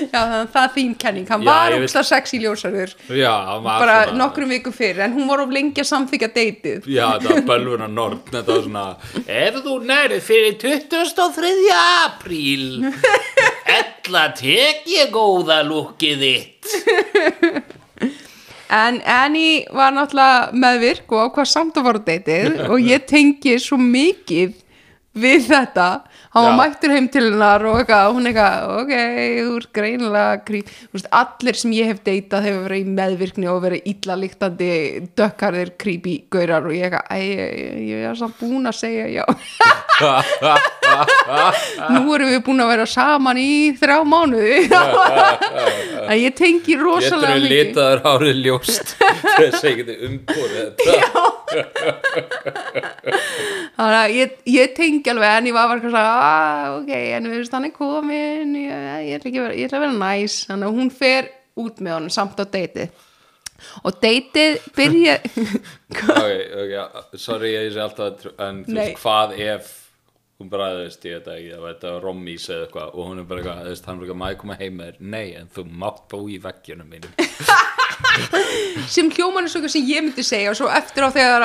[0.00, 3.32] Já, þannig að það er þín kenning, hann Já, var veit- ógsta sexy ljósarður, Já,
[3.64, 6.88] bara svona nokkrum vikum fyrir, en hún var of lengi að samþykja deytið.
[6.88, 8.84] Já, þetta var bölvuna nord Þetta var svona
[9.26, 11.52] Ef þú nærið fyrir 23.
[11.76, 12.64] apríl
[14.00, 16.70] Ella tek ég góða lúkið þitt?
[18.70, 23.74] En Annie var náttúrulega meðvirk og ákvað samt að á deytið og ég tengi svo
[23.82, 24.52] mikið
[25.18, 25.86] við þetta
[26.30, 26.58] hann var Já.
[26.60, 28.92] mættur heim til hennar og eitthvað, hún eitthvað, ok,
[29.40, 33.46] þú ert greinilega krý, þú veist, allir sem ég hef deytað hefur verið í meðvirkni
[33.50, 34.70] og verið illa líktandi
[35.18, 37.24] dökkarðir creepy gaurar og ég eitthvað, æ, ég,
[37.64, 39.24] ég, ég er samt búin að segja já.
[41.90, 44.56] Nú erum við búin að vera saman í þrjá mánuði.
[46.10, 47.50] Að ég tengi rosalega mikið.
[47.52, 48.86] litaður árið ljóst?
[48.98, 51.50] Þess að ég geti umborið þetta
[53.76, 57.42] þannig að ég, ég tengi alveg en ég var eitthvað svona, ah, ok, en við
[57.42, 60.40] veist hann er komin ég, ég, ætla vera, ég ætla að vera næs.
[60.50, 61.30] Þannig að hún fer
[61.60, 63.06] út með honum samt á deytið
[63.84, 65.18] og deytið byrja
[65.90, 66.06] Ok,
[66.62, 69.74] ok, sorry ég sé alltaf En þú veist, hvað ef
[70.40, 73.42] Hún veist, ég veit ekki Það veit að rommís eða eitthvað Og hún er bara
[73.42, 75.02] eitthvað, þú veist, hann er eitthvað Maður koma heim með þér?
[75.12, 77.12] Nei, en þú mátt bú í veggjunum mínum.
[78.90, 81.44] Sem hljóman er svo eitthvað sem ég myndi segja og svo eftir á þegar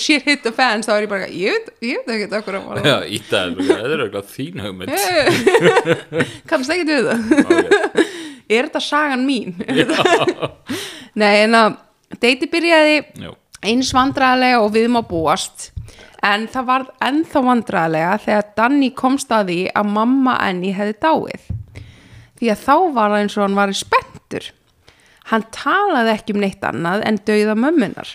[0.00, 2.82] shit hit the fans þá er ég bara, ég veit, ég veit ekki okkur að
[2.82, 4.92] Já, er bara, þetta er eitthvað þín hugmynd.
[6.50, 7.24] Kannast ekki það.
[8.46, 9.56] Ok, er þetta sagan mín?
[11.18, 11.78] Nei en að
[12.22, 13.00] deiti byrjaði
[13.66, 15.70] eins vandræðilega og við má búast
[16.26, 21.48] en það var ennþá vandræðilega þegar Danny komst að því að mamma enni hefði dáið.
[22.36, 24.50] Því að þá var það eins og hann var spenntur.
[25.30, 28.12] Hann talaði ekki um neitt annað en dauða mömmunar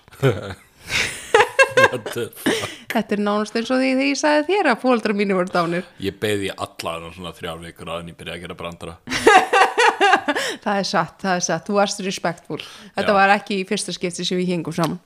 [2.92, 5.88] þetta er nánast eins og því þegar ég sagði þér að fóldra mínu voru dánir.
[6.04, 8.98] Ég beði allar um svona þrjár vikur að en ég byrja að gera brandara.
[10.62, 13.16] Það er satt, það er satt, þú varst respektful þetta Já.
[13.16, 15.00] var ekki í fyrsta skipti sem við hingum saman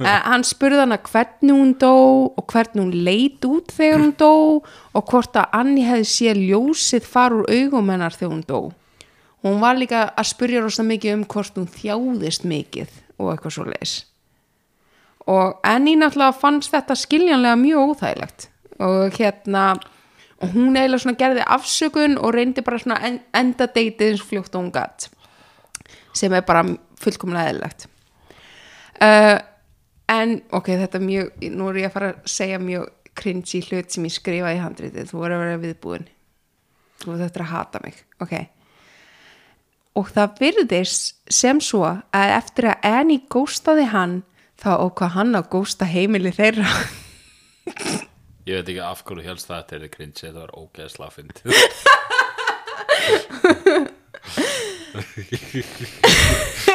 [0.00, 1.94] hann spurði hana hvernig hún dó
[2.32, 7.08] og hvernig hún leit út þegar hún dó og hvort að Anni hefði séð ljósið
[7.08, 8.60] fara úr augum hennar þegar hún dó.
[9.46, 13.68] Hún var líka að spyrja rosa mikið um hvort hún þjáðist mikið og eitthvað svo
[13.70, 13.98] leis
[15.28, 18.48] og Annie náttúrulega fannst þetta skiljanlega mjög óþægilegt.
[18.80, 19.74] Og hérna
[20.38, 24.30] og hún eiginlega svona gerði afsökun og reyndi bara svona en, enda deytið eins og
[24.30, 25.08] fljótt og hún gatt
[26.16, 26.64] sem er bara
[26.98, 27.86] fullkomlega eðlilegt.
[28.98, 29.36] Uh,
[30.12, 32.84] en ok, þetta er mjög nú er ég að fara að segja mjög
[33.18, 35.10] cringy hlut sem ég skrifaði í handritið.
[35.10, 36.06] Þú voru að vera viðbúin.
[37.02, 38.34] Þú þetta er að hata mig, ok.
[39.98, 44.16] Og það virðist sem svo að eftir að Annie góstaði hann
[44.58, 46.70] þá ókvað hann að gósta heimili þeirra.
[48.48, 51.50] Ég veit ekki af hverju helst það þetta er cringe, þetta var ógeðslega fyndið.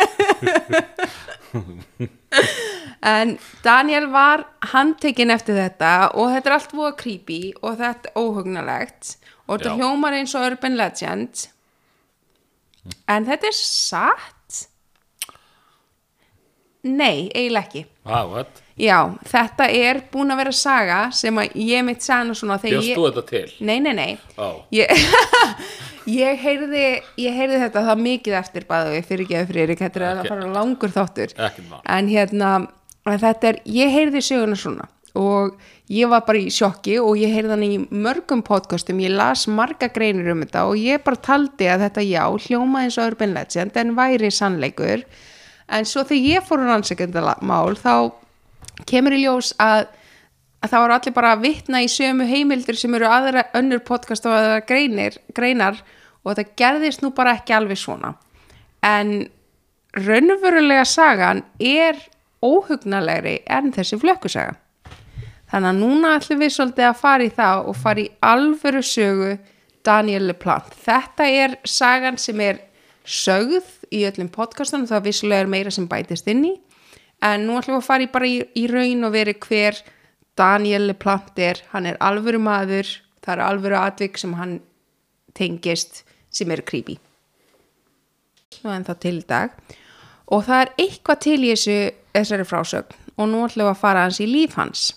[3.04, 3.34] En
[3.66, 9.18] Daniel var handtekinn eftir þetta og þetta er allt voða creepy og þetta er óhugnalegt
[9.44, 9.76] og þetta Já.
[9.82, 11.48] hljómar eins og urban legend
[13.12, 14.30] en þetta er satt
[16.84, 18.58] Nei, eiginlega ekki what?
[18.76, 18.98] Já,
[19.30, 22.98] þetta er búin að vera saga sem að ég mitt nú svona þegar Bjóst ég...
[22.98, 23.54] þú þetta til?
[23.64, 24.92] Nei, nei, nei Ó, Ég,
[26.10, 26.86] ég, heyrði,
[27.22, 30.94] ég heyrði þetta það mikið eftir bæðu fyrir geðu Friðrik, þetta er að fara langur
[30.94, 31.36] þáttur.
[31.84, 32.52] En hérna
[33.12, 34.90] en þetta er, ég heyrði söguna svona
[35.20, 35.58] og
[35.94, 39.02] ég var bara í sjokki og ég heyrði hann í mörgum podcastum.
[39.04, 42.98] Ég las marga greinir um þetta og ég bara taldi að þetta já, hljóma eins
[42.98, 45.04] og Urban Legend en væri sannleikur.
[45.70, 47.94] En svo þegar ég fór að rannsækjandamál þá
[48.90, 49.86] kemur í ljós að,
[50.64, 54.26] að það voru allir bara að vitna í sömu heimildir sem eru aðra önnur podcast
[54.30, 55.80] og aðra greinir, greinar
[56.24, 58.14] og þetta gerðist nú bara ekki alveg svona.
[58.84, 59.26] En
[59.94, 62.00] raunverulega sagan er
[62.44, 64.56] óhugnalegri en þessi flökkusaga.
[65.54, 69.34] Þannig að núna ætlum við svolítið að fara í það og fara í alvöru sögu
[69.86, 70.74] Daniel LePlante.
[70.86, 72.62] Þetta er sagan sem er
[73.04, 76.54] sögð í öllum podcastunum það vissulega er meira sem bætist inn í.
[77.24, 79.78] En nú ætlum við að fara í bara í, í raun og veri hver
[80.38, 82.90] Daniel LePlante er hann er alvöru maður.
[83.24, 84.58] Það er alvöru atvik sem hann
[85.38, 86.98] tengist sem eru creepy.
[88.64, 89.54] En þá til dag.
[90.34, 91.78] Og það er eitthvað til í þessu
[92.14, 93.00] þessari frásögn.
[93.18, 94.88] Og nú ætlum við að fara hans í líf hans.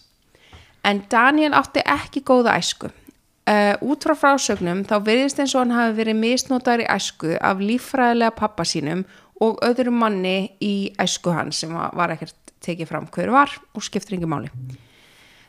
[0.86, 2.88] En Daniel átti ekki góða æsku.
[3.46, 7.60] Uh, út frá frásögnum þá virðist eins og hann hafi verið misnotar í æsku af
[7.62, 9.04] líffræðilega pappa sínum
[9.38, 12.34] og öðrum manni í æsku hans sem var ekkert
[12.66, 14.50] tekið fram hver var og skiptir yngi máli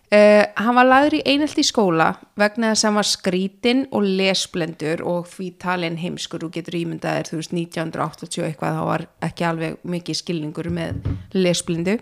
[0.08, 4.06] Uh, hann var lagður í einelt í skóla vegna þess að hann var skrítin og
[4.08, 6.46] lesblendur og því talin heimskur.
[6.48, 11.98] Og getur ímyndaðir, þú veist, 1980 eitthvað, þá var ekki alveg mikið skilningur með lesblindu.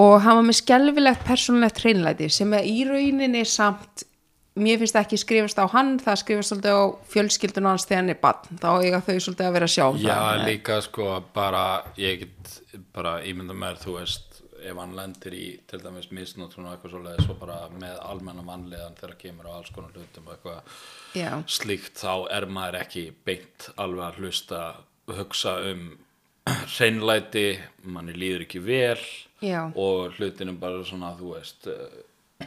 [0.00, 4.08] Og hann var með skelfilegt persónulegt hreinlæti sem í rauninni samt
[4.54, 8.20] mér finnst ekki skrifast á hann það skrifast svolítið á fjölskyldun hans þegar hann er
[8.22, 11.64] bann, þá eiga þau svolítið að vera sjá Já, það líka sko bara,
[11.98, 12.54] ég get
[12.94, 14.33] bara ímynda mér, þú veist,
[14.70, 18.96] ef hann lendir í til dæmis misnótrun og eitthvað svoleiðis og bara með almenna mannlegan
[18.98, 20.80] þegar kemur á alls konar hlutum og eitthvað
[21.18, 21.30] Já.
[21.58, 24.62] slíkt, þá er maður ekki beint alveg að hlusta,
[25.10, 25.84] hugsa um
[26.44, 27.46] hreinlæti,
[27.88, 28.98] manni líður ekki vel
[29.44, 29.70] Já.
[29.70, 32.46] og hlutinum bara svona, þú veist, eh,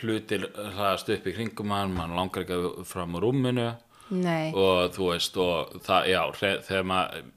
[0.00, 3.70] hlutir hlæðast upp í kringum hann, mann langar ekki fram úr rúminu
[4.12, 4.52] Nei.
[4.52, 6.22] og þú veist og það, já,
[6.68, 7.30] þegar maður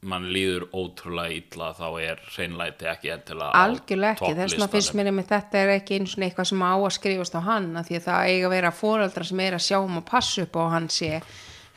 [0.00, 5.10] mann líður ótrúlega illa þá er hreinlæti ekki endilega algjörlega ekki, þess vegna finnst mér
[5.10, 7.98] einmitt þetta er ekki eins og eitthvað sem á að skrifast á hann af því
[7.98, 10.60] að það eiga að vera fóraldra sem er að sjá um að passa upp á
[10.64, 11.12] að hann sé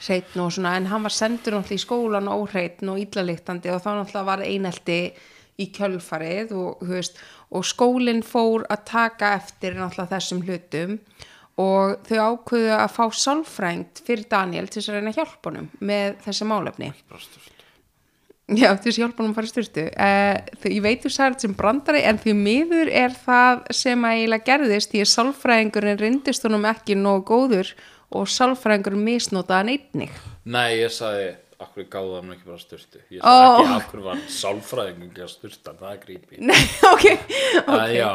[0.03, 3.91] hreitn og svona, en hann var sendur náttúrulega í skólan óhreitn og illaliktandi og þá
[3.91, 4.99] náttúrulega var einelti
[5.59, 7.19] í kjölfarið og, veist,
[7.53, 10.97] og skólinn fór að taka eftir náttúrulega þessum hlutum
[11.61, 15.67] og þau ákveðu að fá sálfrænt fyrir Daniel til þess að reyna að hjálpa honum
[15.83, 16.93] með þessi málefni.
[18.51, 21.53] Já, að hjálpa hann að fara í styrtu uh, ég veit þú sagði þetta sem
[21.55, 26.67] brandari en því miður er það sem að eiginlega gerðist því að sálfræðingurinn reyndist honum
[26.67, 27.69] ekki nógu góður
[28.11, 30.17] og sálfræðingurinn misnotaði hann einnig.
[30.43, 31.29] Nei, ég sagði
[31.63, 35.73] akkur gáði hann ekki bara styrtu ég sagði ekki akkur var sálfræðingum ekki að styrta,
[35.79, 38.09] það er grípi Nei, ok, Það, ok já,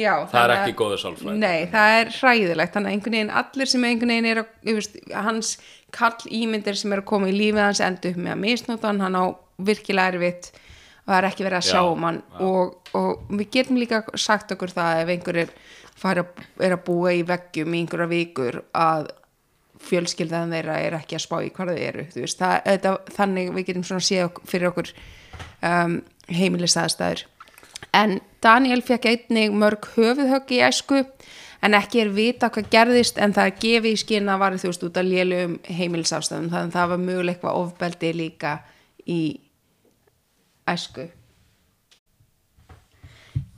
[0.00, 1.44] já, það er ekki góður sálfræðingur.
[1.44, 2.74] Nei, það er hræðilegt.
[2.74, 5.52] Þannig að einhvern veginn allir sem einhvern veginn er að, ég veist, hans
[5.94, 9.18] kall ímyndir sem er að koma í lífið hans endur með að misnota hann, hann
[9.18, 9.24] á
[9.66, 10.50] virkilega erfitt.
[11.04, 12.18] Og það er ekki verið að sjá Já, um hann.
[12.46, 15.54] Og, og við getum líka sagt okkur það ef einhver er,
[15.98, 16.26] fara,
[16.60, 19.08] er að búa í veggjum í einhverja vikur að
[19.80, 23.68] fjölskyldan þeirra er ekki að spá í hvað þau eru veist, það, þetta, þannig við
[23.70, 24.90] getum svona séð ok- fyrir okkur
[25.64, 25.94] um,
[26.28, 27.22] heimilistæðstæður
[27.96, 31.04] en Daniel fekk einnig mörg höfuðhögg í æsku
[31.64, 34.86] en ekki er vita hvað gerðist en það gefið í skinn að var þú veist
[34.88, 38.54] út að lélum heimilisafstæðum þannig að það var möguleik eitthvað ofbeldi líka
[39.08, 39.20] í
[40.70, 41.10] æsku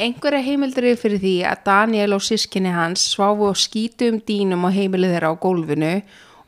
[0.02, 4.70] einhverja heimildir eru fyrir því að Daniel og sískinni hans sváfu og skítum dýnum á
[4.74, 5.92] heimilið þeirra á gólfinu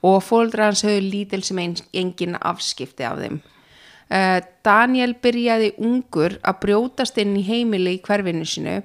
[0.05, 3.41] og fóldra hans höfðu lítil sem engin afskipti af þeim.
[4.11, 8.81] Uh, Daniel byrjaði ungur að brjótast inn í heimili í hverfinu sinu.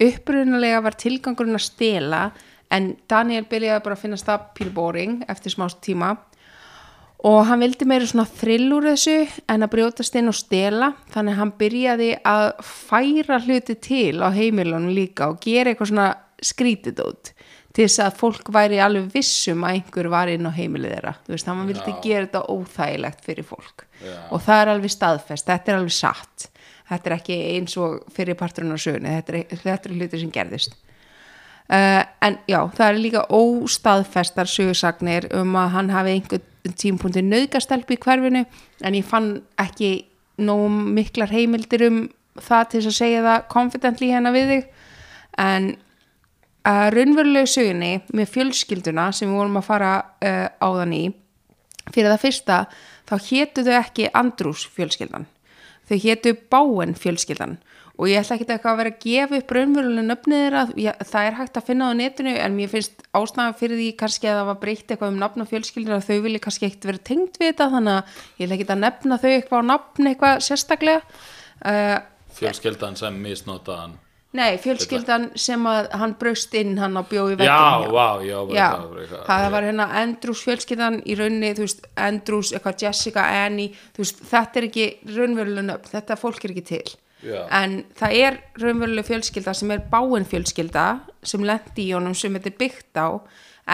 [0.00, 2.22] Upprunalega var tilgangurinn að stela
[2.70, 6.29] en Daniel byrjaði bara að finna það pílbóring eftir smá tíma og
[7.44, 9.16] hann vildi meira svona þrill úr þessu
[9.50, 10.94] en að brjótast inn og stela.
[11.12, 16.08] Þannig að hann byrjaði að færa hluti til á heimilunum líka og gera eitthvað svona
[16.40, 17.34] skrítidót
[17.70, 21.12] til þess að fólk væri alveg vissum að einhver var inn á heimilið þeirra.
[21.26, 22.00] Þú veist, hann vildi Já.
[22.02, 23.84] gera þetta óþægilegt fyrir fólk.
[24.00, 24.16] Já.
[24.32, 26.46] og það er alveg staðfest, þetta er alveg satt.
[26.88, 30.32] Þetta er ekki eins og fyrir parturinn á sögunni, þetta er, þetta er hluti sem
[30.34, 30.74] gerðist
[31.70, 37.92] Uh, en já, það er líka óstaðfestar sögursagnir um að hann hafi einhvern tímpunkti nöðgastelp
[37.94, 38.42] í hverfinu
[38.82, 39.28] en ég fann
[39.62, 39.92] ekki
[40.42, 42.00] nóg miklar heimildir um
[42.42, 44.66] það til að segja það confidently hérna við þig.
[45.38, 45.70] En
[46.66, 49.94] að raunverulegu sögunni með fjölskylduna sem við vorum að fara
[50.26, 51.04] uh, áðan í
[51.90, 52.60] fyrir það fyrsta
[53.06, 55.30] þá hétu þau ekki Andrús fjölskyldan.
[55.86, 57.60] Þau hétu Báen fjölskyldan
[58.00, 61.26] og ég ætla ekki eitthvað að vera að gefa upp raunverulega nöfnið þeirra, Ég- það
[61.28, 64.48] er hægt að finna á netinu en mér finnst ástæðan fyrir því kannski að það
[64.50, 67.50] var breytt eitthvað um nafn og fjölskyldur að þau vilja kannski ekkert vera tengt við
[67.52, 67.66] þetta.
[67.76, 71.02] Þannig að ég ætla ekki að nefna þau eitthvað á nafn eitthvað sérstaklega.
[71.60, 71.98] Uh,
[72.40, 73.98] fjölskyldan sem misnotaðan.
[74.32, 78.68] Nei, fjölskyldan sem að hann braust inn hann á bjói já, vá, já, bara Já,
[78.70, 79.24] eitthvað, bara eitthvað.
[79.26, 84.60] það var hérna Andrews fjölskyldan í rauninni, þú veist, Andrews, eitthvað Jessica, Annie, veist, þetta
[84.62, 84.86] er ekki
[85.16, 86.94] raunverulega nöfn, þetta fólk er ekki til.
[87.26, 87.44] Já.
[87.60, 90.86] En það er raunverulega fjölskylda sem er báin fjölskylda
[91.26, 93.08] sem lendi í honum sem þetta er byggt á,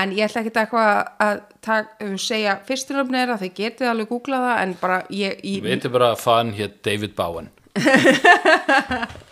[0.02, 4.48] en ég ætla ekki eitthvað að tak, segja fyrstunöfni er að þið getið alveg googlað
[4.48, 7.52] það, en bara ég, ég Við veitum bara að fann hér David Bowen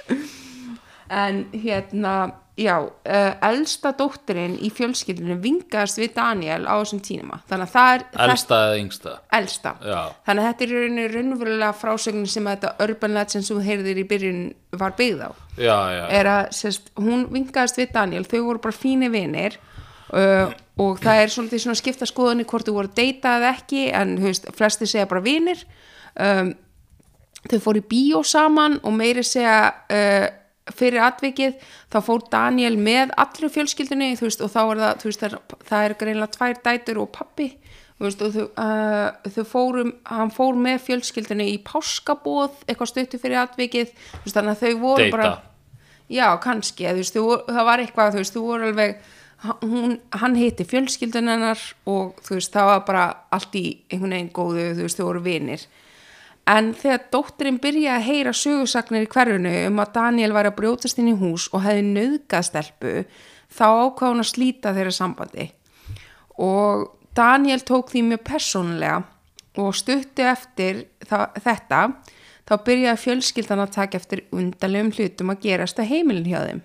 [1.10, 2.14] en hérna,
[2.56, 7.94] já, uh, elsta dóttirinn í fjölskyldunum vingaðast við Daniel á þessum tíma, þannig að það
[7.94, 9.14] er elsta eða yngsta?
[9.40, 9.74] Elsta.
[9.82, 10.00] Já.
[10.26, 14.00] þannig að þetta er rauninni raunverulega frásögnin sem að þetta urban legend sem þú heyrðir
[14.00, 14.42] í byrjun
[14.80, 15.30] var byggð á.
[15.58, 18.26] Já, já, er að sérst, hún vingaðist við Daniel.
[18.26, 19.58] Þau voru bara fínir vinir
[20.14, 23.88] uh, og það er svolítið svona skipta skoðunni hvort þú voru að deyta eða ekki
[23.94, 25.62] en veist, flesti segja bara vinir.
[26.14, 26.54] Um,
[27.50, 30.26] þau fóru í bíó saman og meiri segja uh,
[30.72, 31.58] fyrir atvikið
[31.92, 35.28] þá fór Daniel með allri fjölskyldunni þú veist, og þá er það, þú veist, það
[35.28, 37.48] er, það er greinlega tvær dætur og pappi
[37.94, 43.20] þú veist, og þau, uh, þau fórum hann fór með fjölskyldunni í páskabóð eitthvað stöttu
[43.20, 45.18] fyrir atvikið þú þannig að þau voru Deyta.
[45.18, 45.34] bara
[46.08, 48.96] já, kannski, þú það var eitthvað þú þú voru alveg
[49.60, 54.34] hún, hann heiti fjölskyldun hennar og þú veist, það var bara allt í einhvern veginn
[54.34, 55.66] góðu, þú veist, þau voru vinir
[56.50, 61.00] en þegar dóttirinn byrjaði að heyra sögusagnir í hverjunu um að Daniel væri að brjótast
[61.00, 62.92] inn í hús og hefði nöðgað stelpu
[63.54, 65.48] þá ákvað hún að slíta þeirra sambandi.
[66.42, 66.84] Og
[67.16, 69.00] Daniel tók því mjög persónulega
[69.62, 71.80] og stutti eftir það, þetta
[72.44, 76.64] þá byrjaði fjölskyldan að taka eftir undarlegum hlutum að gerast að heimilin hjá þeim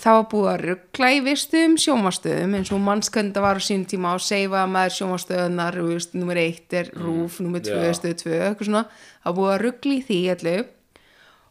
[0.00, 4.14] það var búið að ruggla í vistum sjómastöðum eins og mannskönda var á sínum tíma
[4.16, 5.78] að seifa maður sjómastöðunar
[6.16, 7.96] nummer eitt er rúf, nummer tvö, já.
[7.98, 8.84] stöð tvö eitthvað svona,
[9.22, 10.56] það var búið að ruggla í því allu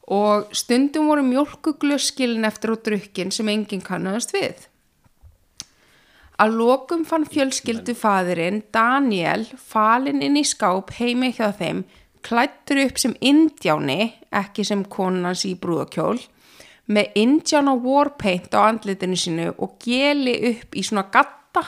[0.10, 4.66] og stundum voru mjólkuglöskilin eftir á drukkin sem enginn kannast við.
[6.40, 11.84] Að lokum fann fjölskyldu faðirinn Daniel falinn inn í skáp heimi hjá þeim,
[12.26, 16.18] klættur upp sem indjáni, ekki sem konans í brúðakjól,
[16.90, 21.64] með indjána warpaint á andlitinu sínu og geli upp í svona gatta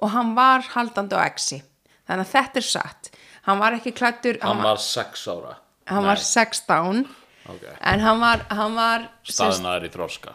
[0.00, 1.60] og hann var haldandi á exi.
[2.06, 3.10] Þannig að þetta er satt.
[3.46, 5.56] Hann var ekki klættur, hann var sex ára.
[5.86, 7.04] Hann var 16,
[7.46, 10.32] ok, en hann var, hann var staðnaður í þroska.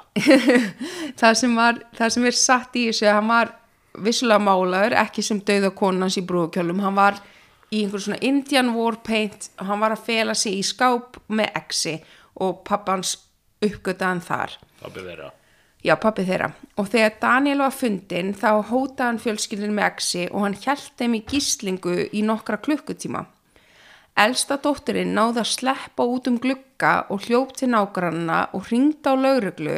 [1.19, 3.51] Það sem, var, það sem er satt í þessu hann var
[3.99, 7.19] vissulega málaður, ekki sem dauða konans í brúðkjölum, hann var
[7.71, 9.49] í einhver svona Indian war paint.
[9.59, 11.97] Hann var að fela sig í skáp með exi
[12.39, 13.17] og pappans
[13.65, 14.57] uppgötaðan þar.
[14.81, 15.29] Byrði þeirra?
[15.81, 16.51] Já pappi þeirra.
[16.77, 21.17] Og þegar Daniel var fundin þá hótaði hann fjölskyldin með exi og hann hjælt þeim
[21.17, 23.25] í gíslingu í nokkra klukkutíma.
[24.21, 29.15] Elsta dóttirinn náði að sleppa út um glugga og hljóp til nágrannina og hringdi á
[29.15, 29.77] lauruglu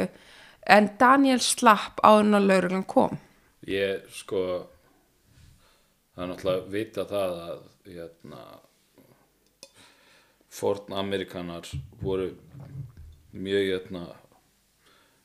[0.74, 3.20] en Daniel slapp á hann að lauruglan kom.
[3.64, 4.68] ég sko
[6.16, 7.62] það er náttúrulega að vita það að
[7.94, 8.42] hérna
[10.54, 11.70] forn amerikanar
[12.02, 12.34] voru
[13.34, 14.04] mjög hérna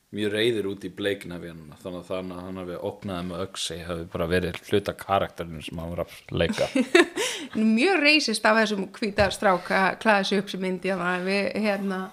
[0.09, 4.05] mjög reyðir út í bleiknafjörnuna þannig að þannig að hann hafi opnaði með öxi hafi
[4.13, 6.69] bara verið hluta karakterinu sem hann var að leika.
[7.77, 10.95] Mjög reysist af þessum hvíta stráka klæða sig upp sem myndi
[11.27, 12.07] við hérna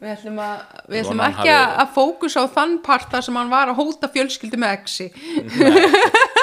[0.00, 3.36] Við ætlum, að, við ætlum ekki að, hafi- að fókus á þann part þar sem
[3.36, 5.08] hann var að hóta fjölskyldu með exi.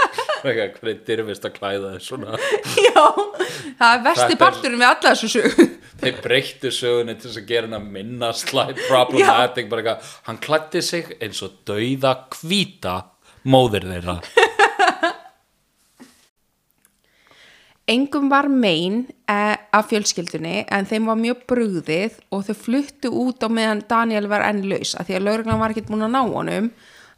[0.43, 2.37] Hvernig er dyrfist að klæða þess svona.
[2.87, 3.05] Já,
[3.79, 5.67] það er er- parturinn við alla þessu sögu.
[6.03, 10.41] Þeir breyttu sögunni til þess að gera hann að minna slight problematic bara eitthvað, hann
[10.43, 12.97] klætti sig eins og dauða hvíta
[13.47, 14.17] móðir þeirra.
[17.93, 23.43] Engum var mein eh, af fjölskyldunni en þeim var mjög brugðið og þau fluttu út
[23.43, 26.21] á meðan Daniel var enn laus af því að lauruglan var ekki búin að ná
[26.23, 26.69] honum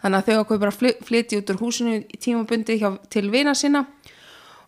[0.06, 3.56] þannig að þau okkur bara fly- flytja út úr húsinu í tímabundi hjá, til vina
[3.58, 3.88] sína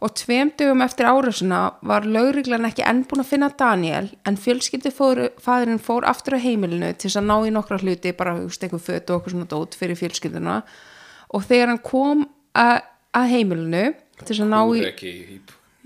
[0.02, 5.82] og tveim dögum eftir árásuna var lauruglan ekki enn búin að finna Daniel en fjölskyldufæðurinn
[5.82, 9.10] fór aftur á heimilinu til þess að ná í nokkra hluti bara hugst einhver föt
[9.10, 10.60] og okkur svona dót fyrir fjölskylduna.
[11.34, 12.86] Og þegar hann kom að,
[13.34, 13.86] heimilinu
[14.22, 14.84] til þess að ná í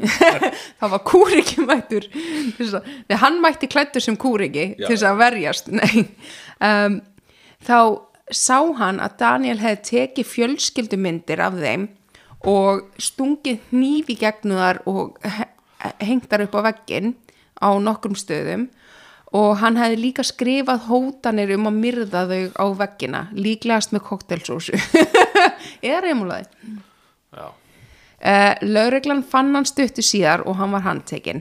[0.82, 2.08] það var kúriki mættur.
[2.58, 5.72] Þegar hann mætti klættur sem kúriki til þess að verjast.
[5.72, 6.99] Um,
[7.64, 7.78] þá
[8.36, 11.88] sá hann að Daniel hefði tekið fjölskyldumyndir af þeim
[12.47, 15.49] og stungið hnífi gegnu þar og he-
[16.01, 17.13] hengt þar upp á veggin
[17.61, 18.67] á nokkrum stöðum.
[19.32, 24.75] Og hann hefði líka skrifað hótanir um að myrða þau á veggina líklegast með koktelsósu
[25.82, 26.49] eða reymulaði
[28.21, 31.39] Uh, Laureglan fann hann stuttu síðar og hann var handtekinn.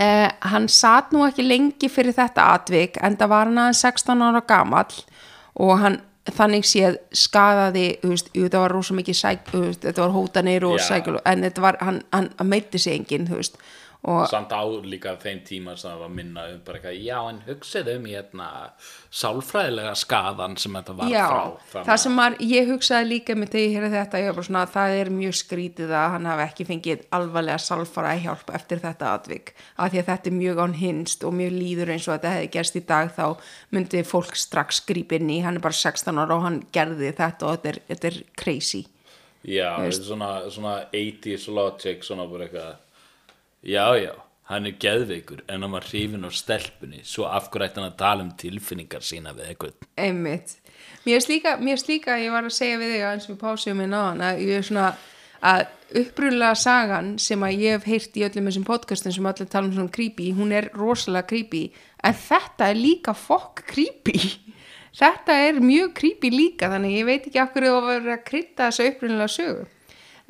[0.00, 4.22] Uh, hann satt nú ekki lengi fyrir þetta atvik en það var hann aðeins 16
[4.24, 4.94] ára gamall
[5.60, 6.00] og hann
[6.30, 11.18] þannig séð skadaði, veist, þetta var rosa mikið sæk, veist, þetta var hótanir og sækul
[11.26, 13.58] en var, hann, hann, meitti sig enginn, þú veist
[14.02, 17.36] og samt á líka þeim tíma sem það var minna um bara eitthvað, já en
[17.46, 18.48] hugsið um hérna
[19.14, 21.26] sálfræðilega skaðan sem þetta var Já,
[21.70, 24.48] frá það sem maður, ég hugsaði líka með þegar ég heyrði þetta, ég var bara
[24.48, 29.14] svona það er mjög skrítið að hann hafi ekki fengið alvarlega salfara hjálp eftir þetta
[29.20, 32.36] atvik, af því að þetta er mjög án hinst og mjög líður eins og þetta
[32.36, 33.26] hefði gerst í dag þá
[33.70, 37.46] myndi fólk strax grípa inn í, hann er bara 16 ára og hann gerði þetta
[37.46, 38.86] og þetta er, þetta er crazy.
[39.42, 42.81] Já, þetta er svona, svona 80s logic svona bara eitthvað
[43.62, 44.16] Já, já,
[44.50, 48.00] hann er geðveikur en hann var hrifin á stelpunni svo af hverju ætti hann að
[48.00, 50.56] tala um tilfinningar sína við eitthvað Einmitt.
[51.06, 53.94] Mér slíka, mér slíka, ég var að segja við þig eins og við pásum minn
[53.94, 54.88] á hann að ég er svona
[55.46, 55.62] að
[56.02, 59.76] upprunlega sagan sem að ég hef heyrt í öllum þessum podcastum sem allir tala um
[59.76, 61.62] svona creepy, hún er rosalega creepy
[62.02, 64.18] en þetta er líka fokk creepy.
[64.98, 68.66] Þetta er mjög creepy líka þannig ég veit ekki af hverju það var að krydda
[68.66, 69.68] þessa upprunlega sögu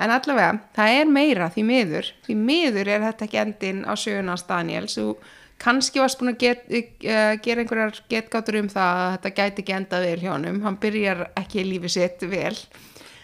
[0.01, 4.47] en allavega, það er meira því miður því miður er þetta ekki endin á sögunans
[4.49, 4.97] Daniels.
[5.03, 5.21] Og
[5.63, 9.77] kannski varst búin að get, uh, gera einhverjar getgátur um það að þetta gæti ekki
[9.77, 10.63] endað vel hjá honum.
[10.65, 12.57] Hann byrjar ekki lífið sitt vel.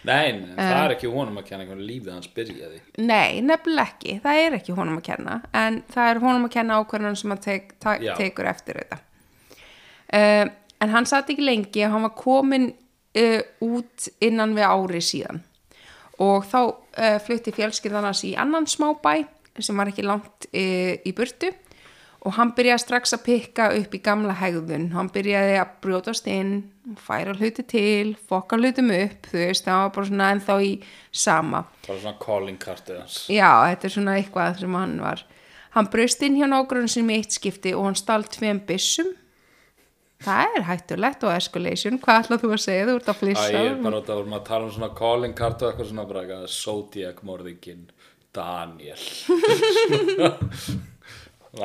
[0.07, 2.79] Nei, nei, það er ekki honum að kenna hvernig lífið hans byrjaði.
[3.03, 5.41] Nei, nefnilega ekki, það er ekki honum að kenna.
[5.59, 9.01] En það er honum að kenna ákvörðan sem hann tek, ta, tekur eftir þetta.
[10.09, 10.47] Uh,
[10.81, 15.43] en hann satt ekki lengi hann var komin uh, út innan við ári síðan
[16.23, 19.23] og þá uh, flutti fjölskyldan hans í annan smábæ
[19.59, 21.51] sem var ekki langt uh, í burtu
[22.27, 26.53] og hann byrjaði strax að pikka upp í gamla hegðun hann byrjaði að brjótast inn
[26.99, 30.73] færa hluti til, fokka hlutum upp þú veist, það var bara svona ennþá í
[31.13, 35.23] sama bara svona calling kartið hans Já, þetta er svona eitthvað sem hann var.
[35.77, 39.13] Hann braust inn hjá nágrunn með eitt skipti og hann stál tveim byssum.
[40.25, 41.99] Það er hættulegt og escalation.
[42.03, 42.87] Hvað ætlað þú að segja?
[42.89, 43.51] Þú ert að Æ, flissa.
[43.55, 46.07] ég er bara út að vorum að tala um svona calling kart og eitthvað svona
[46.11, 47.85] bara Zodiac morðingin
[48.35, 48.99] Daniel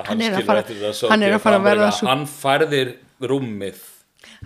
[0.08, 0.64] Hann er að fara-
[1.12, 3.82] hann er að fara að verða svo- Hann færðir rúmið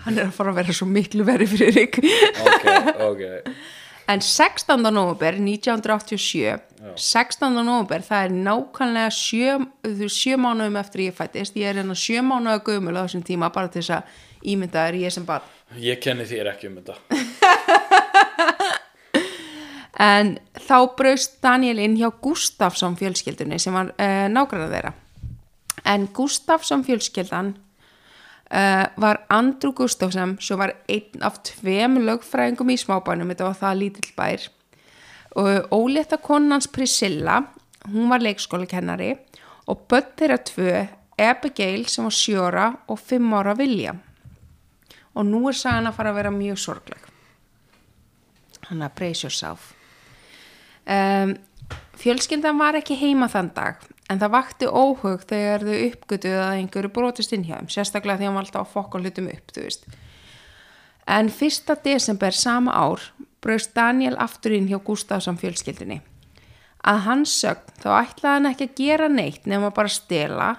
[0.04, 2.00] Hann er að fara að vera svo miklu verið fyrir þig.
[2.48, 2.64] Ok,
[3.06, 3.22] ok
[4.08, 4.80] En 16.
[4.94, 6.54] november 1987,
[6.96, 7.50] 16.
[7.64, 11.56] november, það er nákvæmlega sjö, þú- sjö mánuðum eftir ég fættist.
[11.60, 14.02] Ég er hérna sjö mánuða gömul á þessum tíma bara til þess að
[14.48, 15.42] ímynda þér ég sem barn.
[15.76, 16.96] Ég kenni þér ekki um þetta
[19.98, 24.92] En þá braust Daniel inn hjá Gustafsson fjölskyldunni sem var uh, nágræða þeirra.
[25.84, 27.56] En Gustafsson fjölskyldan
[28.52, 33.80] uh, var Andrew Gustafsson sem var einn af tveim lögfræðingum í smábænum, þetta var það
[33.82, 34.48] lítill bær.
[35.38, 37.42] Og ólétta konans Priscilla,
[37.88, 39.14] hún var leikskólakennari
[39.68, 40.86] og börn þeirra tvö,
[41.18, 43.98] Abigail sem var sjóra og fimm ára William.
[45.18, 47.08] Og nú er sagan að fara að vera mjög sorgleg.
[48.68, 49.72] Þannig að brace yourself.
[50.88, 51.34] Um,
[51.98, 56.92] fjölskyldan var ekki heima þann dag en það vakti óhug þegar þau uppgötuðu að einhverju
[56.92, 59.64] brotist inn hjá þeim, sérstaklega því að hann var alltaf að fokka hlutum upp, þú
[59.66, 59.88] veist.
[61.08, 61.74] En 1.
[61.84, 63.10] desember sama ár
[63.44, 66.00] braust Daniel aftur inn hjá Gustafsson fjölskyldinni.
[66.88, 70.50] Að hans sögn þá ætlaði hann ekki að gera neitt nema bara stela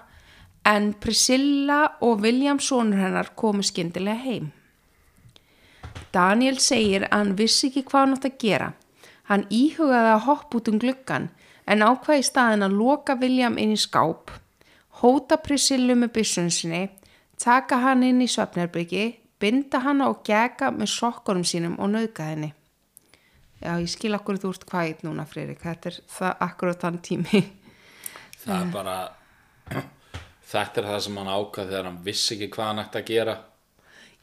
[0.70, 4.52] En Priscilla og William sonur hennar komu skyndilega heim.
[6.14, 8.70] Daniel segir að hann vissi ekki hvað hann átt að gera.
[9.30, 11.30] Hann íhugaði að hoppa út um gluggan
[11.70, 14.34] en ákvaði í staðin að loka William inn í skáp,
[15.02, 16.86] hóta Priscillu með byssunum sinni,
[17.40, 19.06] taka hann inn í svefnerbyggi,
[19.40, 22.54] binda hann og gega með sokkurum sínum og nauðga henni.
[23.60, 25.60] Já, ég skil okkur þú ert hvað eitt núna, Friðrik.
[25.60, 27.42] Þetta er það akkurat þann tími.
[28.40, 28.98] það er bara
[30.54, 33.36] þetta er það sem hann ákvað þegar hann vissi ekki hvað hann ætti að gera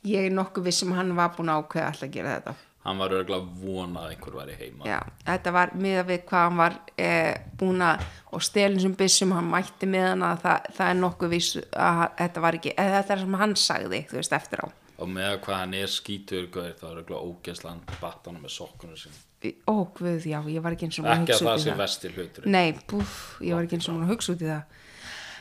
[0.07, 2.53] Ég er nokkuð vissum að hann var búin að ákveða alltaf að gera þetta.
[2.87, 6.59] Hann var örgulega vonað að einhver væri heima Já, þetta var miða við hvað hann
[6.61, 7.11] var e,
[7.59, 11.61] búin að, og stelin sem byssum, hann mætti með hana, það, það er nokkuð viss
[11.61, 14.67] að þetta var ekki, eða þetta er sem hann sagði, þú veist, eftir á.
[14.97, 19.25] og með hvað hann er skítur þá er örgulega ógeðslan batana með sokkunum sin
[19.69, 22.47] Ó, guð, já, ég var ekki eins og ekki að það í sé vesti hlutur
[22.51, 24.79] Nei, púf, ég var ekki eins og búin að hugsa út í það.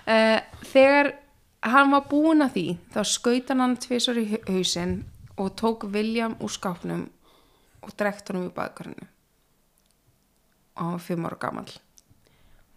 [0.05, 1.09] Uh, þegar
[1.65, 4.97] hann var búin að því, þá skautan hann tvisar í hausinn
[5.41, 7.07] og tók William úr skápnum
[7.85, 9.07] og drekt honum í baðkarinu.
[10.75, 11.73] Og hann var fimm ára gamall.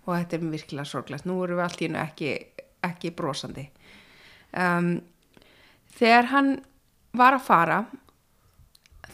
[0.06, 1.26] Og þetta er virkilega sorglegt.
[1.28, 2.34] Nú erum við allt í hennu ekki,
[2.86, 3.66] ekki brosandi.
[4.56, 4.92] Um,
[5.98, 6.52] þegar hann
[7.16, 7.78] var að fara,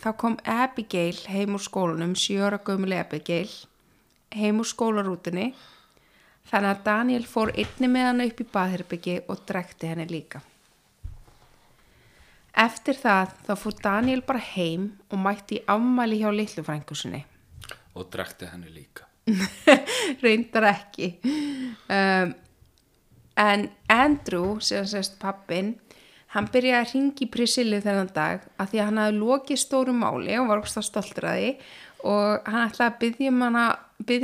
[0.02, 3.48] þá kom Abigail heim úr skólanum, sjöra gömul Abigail,
[4.34, 5.52] heim úr skólarútunni
[6.50, 10.42] þannig að Daniel fór einni með hann upp í baðherbyggi og drekti henni líka.
[12.54, 17.24] Eftir það þá fór Daniel bara heim og mætti í afmæli hjá litlufrængusinni.
[17.94, 19.06] og drekti henni líka
[20.22, 21.08] Reyndar ekki.
[21.88, 22.34] Um,
[23.36, 25.74] en Andrew, sem sést pappin,
[26.34, 30.36] hann byrjaði að ringi Priscillu þennan dag að því að hann hafði lokið stóru máli
[30.38, 31.50] og var okkur stoltur að því
[32.04, 33.42] og hann ætlaði að byggja um,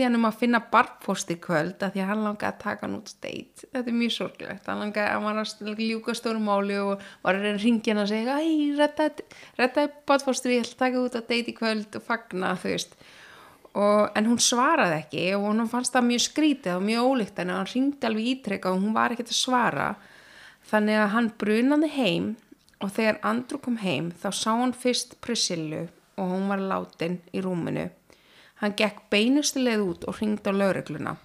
[0.05, 3.13] hann um að finna barnposti kvöld að því að hann langaði að taka hann út
[3.13, 3.63] steit.
[3.71, 4.67] Þetta er mjög sorglegt.
[4.69, 8.03] Hann langaði að hann var að ljúka stóru máli og var að að ringja hann
[8.03, 8.51] og segja æ,
[9.61, 13.01] rettaði barnposti, ég ætla að taka út að deit í kvöld og fagna, þú veist.
[13.71, 17.53] Og, en hún svaraði ekki og hún fannst það mjög skrítið og mjög ólíkt en
[17.55, 19.91] hann ringdi alveg ítrekka og hún var ekkert að svara
[20.73, 22.27] þannig að hann brunaði heim
[22.83, 25.85] og þegar Andrew kom heim þá sá hann fyrst Priscillu
[26.21, 27.89] og hún var látin í rúminu.
[28.61, 31.17] Hann gekk beinustileið út og ringdi á laurugluna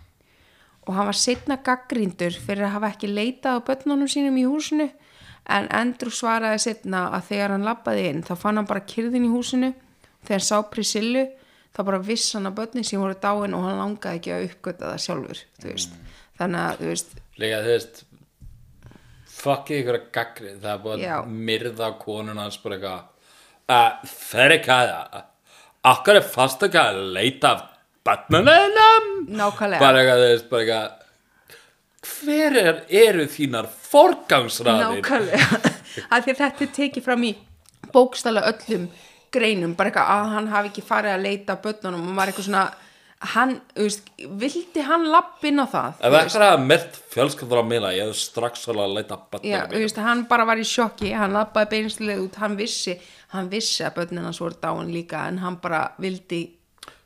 [0.85, 4.89] og hann var setna gaggríndur fyrir að hafa ekki leitað á börnunum sínum í húsinu
[5.49, 9.33] en Andrew svaraði setna að þegar hann lappaði inn þá fann hann bara kyrðin í
[9.33, 9.73] húsinu.
[10.25, 11.25] Þegar hann sá Priscillu
[11.75, 14.91] þá bara viss hann að börnin sem voru dáin og hann langaði ekki að uppgöta
[14.93, 15.97] það sjálfur þú veist.
[16.39, 18.03] þannig að þú veist líka þú veist
[19.35, 23.11] fuckið ykkur að gagri það er búin að myrða konuna hans bara eitthvað
[23.71, 25.23] að fer ekki að
[25.91, 27.63] okkar er fast ekki að leita af
[28.05, 29.81] batnunum nákvæmlega.
[29.81, 31.01] Bara eitthvað þú veist bara eitthvað
[32.05, 35.01] hver er, eru þínar forgangsraðir?
[35.01, 35.73] Nákvæmlega.
[36.11, 37.33] Að því að þetta er tekið fram í
[37.93, 38.89] bókstala öllum
[39.33, 39.75] greinum.
[39.77, 42.65] Bara eitthvað að hann hafi ekki farið að leita að börnunum og maður eitthvað svona
[43.33, 44.09] hann, veist,
[44.41, 48.67] vildi hann lappin á það ef ekki að mert fjölskyldur á mina ég hef strax
[48.71, 52.57] alveg að leita Já, veist, hann bara var í sjokki, hann lappaði beinslega út, hann
[52.59, 52.97] vissi,
[53.33, 56.43] hann vissi að börnin hans voru dáin líka en hann bara vildi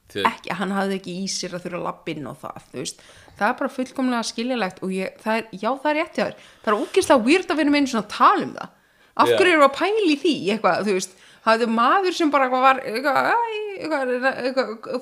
[0.09, 3.01] Því- ekki, hann hafði ekki í sér að þurfa inn á það, þú veist,
[3.37, 6.37] það er bara fullkomlega skiljulegt og ég, það er, já það er rétt hjá þér,
[6.63, 8.71] það er úkislega weird að vera með einu svona að tala um það,
[9.19, 11.13] af hverju eru að pæla í því, eitthvað, þú veist,
[11.45, 12.81] hafði maður sem bara var,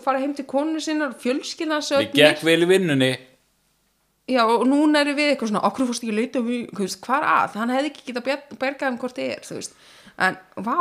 [0.04, 3.16] fara heim til konu sinnar, fjölskyldan hans ég gekk vel í vinnunni.
[4.28, 7.24] Já, og núna eru við eitthvað svona, okkur fórst ekki að leita við, veist, hvar
[7.24, 9.78] að, hann hefði ekki getað bergað um hvort þið er, þú veist,
[10.28, 10.80] en, vá,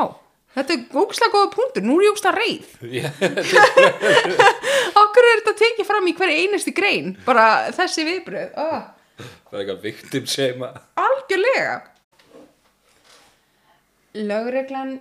[0.57, 2.73] þetta er ógslag góða punktur, nú er ég ógslag reið,
[5.05, 7.47] okkur er þetta tekið fram í hverju einustu grein, bara
[7.77, 10.73] þessi viðbröð, oh, það er eitthvað victim shame
[11.07, 11.77] algjörlega.
[14.17, 14.97] Lögreglan,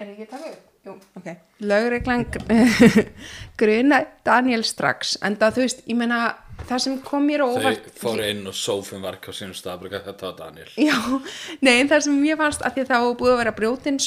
[0.00, 0.64] er ekki að taka upp?
[0.86, 1.28] Jú, ok.
[1.66, 2.24] Lögreglan
[3.60, 6.18] gruna Daniel strax, en það, þú veist, ég meina,
[6.68, 9.80] það sem kom mér á þau óvart fóru inn og sófin var á sínum stað
[9.82, 10.98] bara eitthvað, þetta var Daniel Já,
[11.66, 13.54] nei, það sem ég fannst að því að það var búið að vera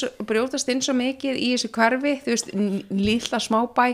[0.00, 2.52] svo- brjótast inn svo mikið í þessu hverfi, þú veist,
[2.90, 3.86] lilla smábæ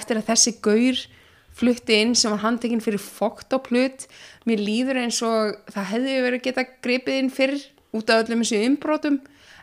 [0.00, 1.02] eftir að þessi gaur
[1.60, 4.06] flutti inn sem var handtekinn fyrir fókt og plut,
[4.48, 7.58] mér líður eins og það hefði verið geta gripið inn fyrr
[7.98, 9.18] út af öllum þessu umbrótum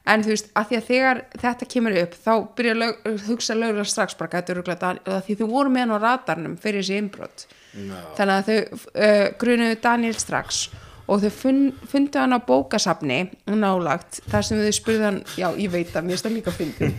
[0.08, 3.92] en þú veist, að því að þegar þetta kemur upp þá byrja að hugsa löglega
[3.92, 7.48] strax bara gæti öruglega að því þau voru með hann á radarnum fyrir þessi umbrót
[7.76, 8.02] no.
[8.18, 10.68] þannig að þau uh, grunuðu Daniel strax
[11.08, 15.72] og þau fun, fundu hann á bókasafni nálagt, þar sem þau spurðu hann já, ég
[15.72, 16.90] veit að mér stað líka að fyndi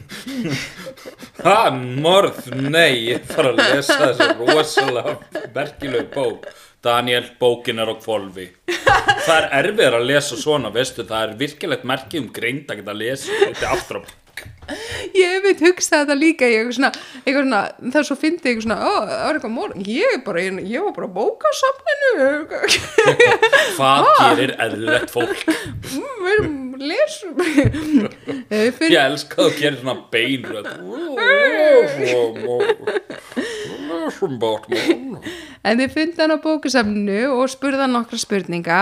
[1.46, 6.48] ha, morð, nei ég þarf að lesa þessu rosalega merkilegu bók
[6.84, 8.48] Daniel, bókin er á kvolfi
[9.26, 12.94] það er erfiðar að lesa svona veistu, það er virkilegt merki um greind að geta
[12.94, 14.02] að lesa þetta aftur á
[15.16, 16.92] ég hef veit hugsað þetta líka ég, svona,
[17.24, 18.90] eitthvað svona, það er svo fyndi eitthvað svona, ó,
[19.88, 22.12] ég, bara, ég, ég var bara að bóka safninu
[23.78, 25.44] hvað gerir eðlilegt fólk?
[25.48, 27.34] Mm, við erum lesum.
[28.48, 30.66] Ég finn ég elska að þú gerir svona beinröð
[34.08, 35.18] lesum Batman
[35.66, 38.78] En þið fundi hann á bókasafninu og spurði hann nokkra spurninga.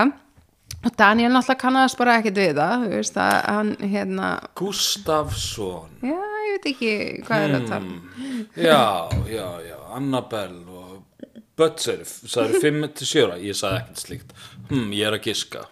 [0.85, 4.27] Og Daniel náttúrulega kannast bara ekkert við það, þú veist að hann hérna,
[4.59, 6.91] Gustafsson já, ég veit ekki
[7.25, 7.95] hvað er tala um.
[8.53, 8.83] já,
[9.31, 14.35] já, já, Annabelle og Butzer, sagði 5-7 ára ég sagði ekkert slíkt.
[14.69, 15.63] Hm, ég er að giska.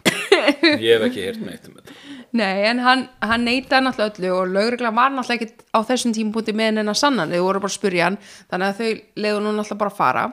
[0.82, 2.00] Ég hef ekki heyrt neitt um þetta
[2.36, 6.56] Nei, en hann, hann neitaði náttúrulega öllu og lögregla var náttúrulega ekkert á þessum tímpúti
[6.56, 8.18] með hennar sannan, þau voru bara að spurja hann
[8.52, 10.26] þannig að þau leiðu nú náttúrulega bara að fara.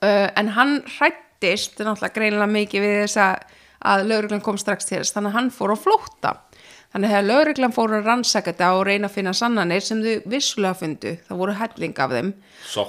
[0.00, 3.56] Uh, en hann hrættist náttúrulega greinilega mikið við þess að,
[3.92, 6.36] að lögreglan kom strax til þess þannig að hann fór á flótta.
[6.90, 10.78] Þannig að lögreglan fór að rannsaka þetta og reyna að finna sannanir sem þau vissulega
[10.80, 12.32] fundu, það voru helling af þeim.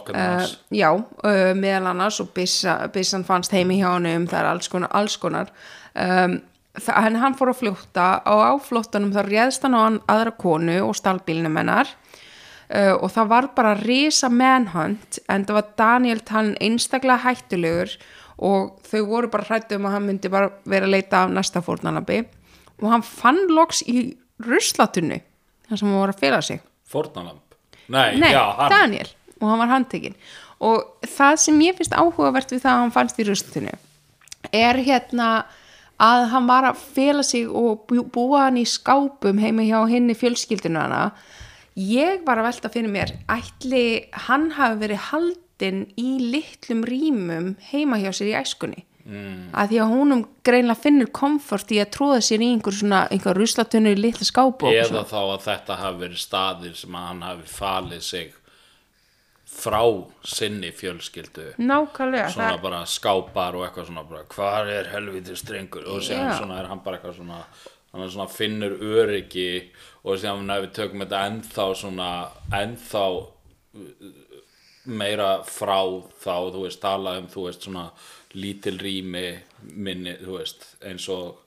[0.09, 4.89] Uh, já, uh, meðal annars og byssan fannst heimi hjá honum það er alls konar,
[4.97, 5.53] alls konar.
[5.93, 6.39] Um,
[6.87, 10.77] hann, hann fór að fljóta og á flóttanum þá réðst hann á an- aðra konu
[10.85, 11.89] og stálbílnum hennar
[12.71, 17.95] uh, og það var bara risa manhunt en það var Daniel talin einstaklega hættulegur
[18.41, 21.61] og þau voru bara hrættu um að hann myndi bara vera að leita af næsta
[21.61, 22.23] fórnanabi
[22.81, 25.19] og hann fann loks í ruslatunnu
[25.67, 26.61] þar sem hann voru að fela sig.
[26.89, 27.39] Fórnalamb
[27.91, 28.71] Nei, Nei, já, hann.
[28.71, 29.09] Daniel
[29.41, 30.15] og hann var handtekinn.
[30.63, 33.71] Og það sem ég finnst áhugavert við það að hann fannst í rustinu
[34.53, 35.29] er hérna
[36.01, 40.15] að hann var að fela sig og bú- búa hann í skápum heima hjá henni
[40.17, 41.11] fjölskyldinu hana.
[41.77, 47.97] Ég var að velta fyrir mér ætli hann hafi verið haldinn í litlum rýmum heima
[48.01, 48.83] hjá sér í æskunni?
[49.01, 49.47] Mm.
[49.57, 53.33] að því að húnum greinlega finnur komfort í að tróða sér í einhver svona einhver
[53.33, 58.03] ruslatunnu í litla skápu eða þá að þetta hafi verið staðir sem hann hafi falið
[58.05, 58.29] sig
[59.61, 59.81] frá
[60.25, 65.85] sinni fjölskyldu nákvæmlega svona það, bara skápar og eitthvað svona bara, hvar er helviti strengur
[65.85, 66.39] og síðan Já.
[66.39, 67.43] svona er hann bara eitthvað svona
[67.91, 69.51] hann svona finnur öryggi
[70.03, 72.09] og síðan ef við tökum þetta ennþá svona
[72.61, 74.09] ennþá uh,
[75.01, 75.79] meira frá
[76.23, 77.85] þá þú veist tala um þú veist svona
[78.33, 79.25] lítil rými
[79.61, 81.41] minni þú veist eins og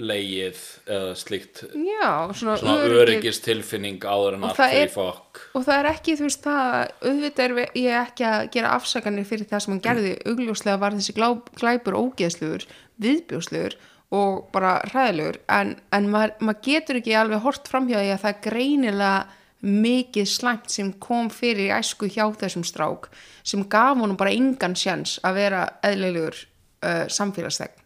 [0.00, 1.62] leið eða slíkt.
[1.74, 5.40] Já, svona, svona öryggi- öryggistilfinning áður en allt er- fokk.
[5.54, 9.48] og það er ekki, þú veist, það auðvitað er ég ekki að gera afsakanir fyrir
[9.50, 11.28] það sem hann gerði, augljóslega var þessi glá,
[11.58, 12.66] glæpur ógeðslugur,
[13.00, 13.74] viðbjóslugur
[14.12, 15.38] og bara hræðilegur.
[15.48, 19.26] En, en maður, maður getur ekki alveg hort framhjá því að það er greinilega
[19.62, 23.10] mikið slæmt sem kom fyrir í æsku hjá þessum strák
[23.44, 26.38] sem gaf honum bara engan sjans að vera eðlilegur
[26.82, 27.76] uh, samfélagsþegn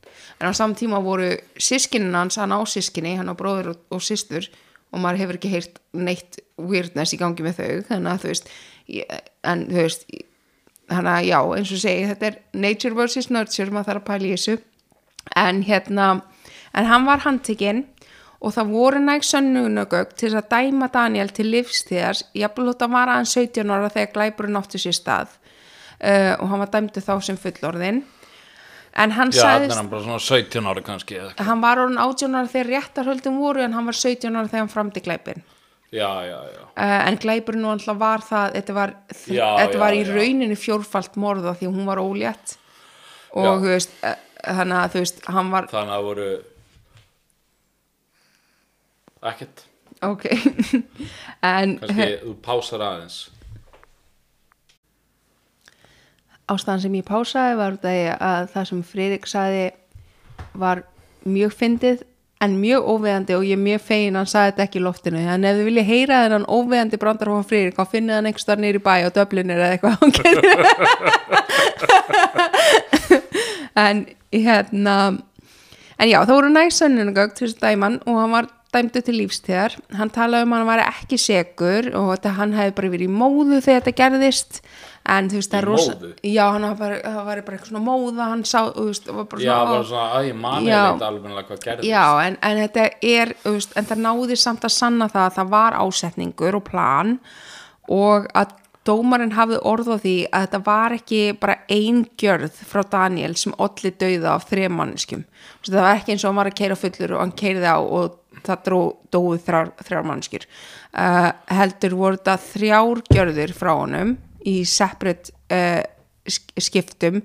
[0.40, 4.04] en á samt tíma voru sískinin hans, hann á sískinni, hann á bróður og, og
[4.04, 4.48] systur
[4.94, 7.72] og maður hefur ekki heyrt neitt weirdness í gangi með þau.
[7.88, 8.52] Þannig að þú veist
[8.94, 10.06] ég, en þú veist
[10.92, 14.28] þannig að já, eins og segi þetta er nature versus nurture, maður þarf að pæla
[14.28, 14.56] í þessu.
[15.40, 16.08] En hérna
[16.74, 17.84] en hann var handtekinn
[18.44, 23.32] og það voru næg sönnunagögg til að dæma Daniel til livstíðar að hann var aðeins
[23.38, 25.38] 17 ára þegar glæpurinn átti sér stað.
[26.04, 28.02] Uh, og hann var dæmdu þá sem fullorðin
[28.94, 32.72] en hann sagðist hann bara svona 17 ára kannski hann var orðin 18 ára þegar
[32.76, 35.44] réttarhöldum voru en hann var 17 ára þegar hann framdi glæpin
[35.94, 36.62] já, já, já.
[36.74, 40.10] Uh, en glæpurinn nú alltaf var það þetta var, þetta var í já.
[40.10, 42.56] rauninni fjórfalt morða því hún var ólétt.
[43.34, 46.28] Og þú veist uh, þannig að þú veist, hann var þannig að voru
[49.30, 49.64] ekkert.
[50.04, 50.26] Ok.
[51.44, 53.18] En kannski þú pásar aðeins
[56.50, 59.64] ástæðan sem ég pásaði var að það sem Friðrik saði
[60.60, 60.82] var
[61.24, 62.02] mjög fyndið
[62.44, 65.18] en mjög óveðandi og ég er mjög fegin hann saði þetta ekki í loftinu.
[65.22, 68.60] En ef þið vilja heyra þennan óveðandi brandar frá Friðrik þá finnið hann einhvers þar
[68.64, 69.94] nýri bæ á Dublinir eða eitthvað
[73.84, 74.96] en hérna
[75.98, 79.76] en já það voru næst sönnunagögg til þess dæman og hann var dæmdu til lífstíðar
[79.98, 83.14] hann talaði um að hann var ekki segur og þetta hann hefði bara verið í
[83.20, 84.60] móðu þegar þetta gerðist.
[85.14, 85.94] En þú veist það er rosa
[86.24, 89.44] já hann var það var bara eitthvað svona móða hann sá, veist, það var bara
[89.44, 91.88] já, svona bara svona, að ég mani þetta alveg hvað gerðist.
[91.90, 95.54] Já, en, en þetta er, veist, en það náði samt að sanna það að það
[95.58, 97.18] var ásetningur og plan
[97.92, 102.82] og að dómarinn hafði orð á því að þetta var ekki bara ein gjörð frá
[102.92, 105.14] Daniel sem olli dauða af þrejum veist,
[105.64, 108.18] Það var ekki eins og hann var að keira fullur og hann keiriði á og
[108.48, 108.68] það
[109.14, 110.46] dói þrjár, þrjár manneskjur.
[110.92, 115.82] Uh, heldur voru þetta þrjár gjörðir frá honum í separate uh,
[116.28, 117.22] sk- skiptum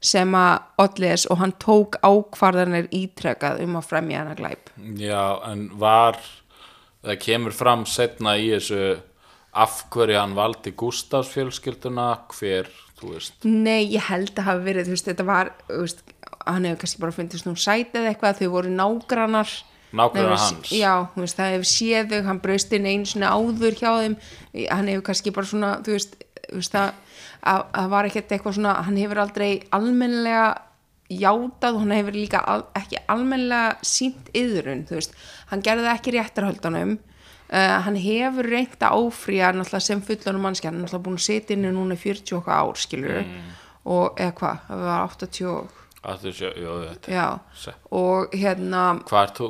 [0.00, 4.70] sem að Odles og hann tók ákvarðanir ítrekað um að fremja hana glæp.
[4.96, 6.16] Já, en var
[7.04, 9.00] það kemur fram setna í þessu
[9.60, 12.70] af hverju hann valdi Gustafs fjölskylduna hver,
[13.48, 16.02] Nei, ég held að hafa verið, þú veist, þetta var þú veist,
[16.46, 19.54] hann hefur kannski bara fundist nú sætið eitthvað, þau voru nágrannar
[20.22, 20.70] Hefur- hans?
[20.72, 24.16] Já, veist, það hefur séð þau, hann braust inn einu svona áður hjá þeim.
[24.70, 26.16] Hann hefur kannski bara svona, þú veist,
[26.50, 26.90] þú veist að,
[27.42, 30.48] að, að var ekkert eitthvað svona hann hefur aldrei almennilega
[31.10, 35.14] játað, hann hefur líka al, ekki almennilega sínt yðrun þú veist,
[35.50, 36.98] hann gerði það ekki réttarhöldunum.
[37.50, 41.24] Uh, hann hefur reynt að áfrýja náttúrulega sem fullunum mannski hann er náttúrulega búin að
[41.24, 43.24] sitja inni núna í 40 okkar ár skilur
[43.90, 46.74] og eða hvað, það var 80 og- að sé, jú,
[47.12, 47.26] já,
[47.92, 49.48] og hérna Hvað ert þú,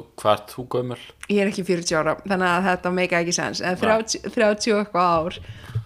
[0.74, 0.98] gömul?
[1.30, 3.84] ég er ekki 40 ára þannig að þetta meika ekki sens en Nei.
[3.84, 5.38] 30, 30 og eitthvað ár.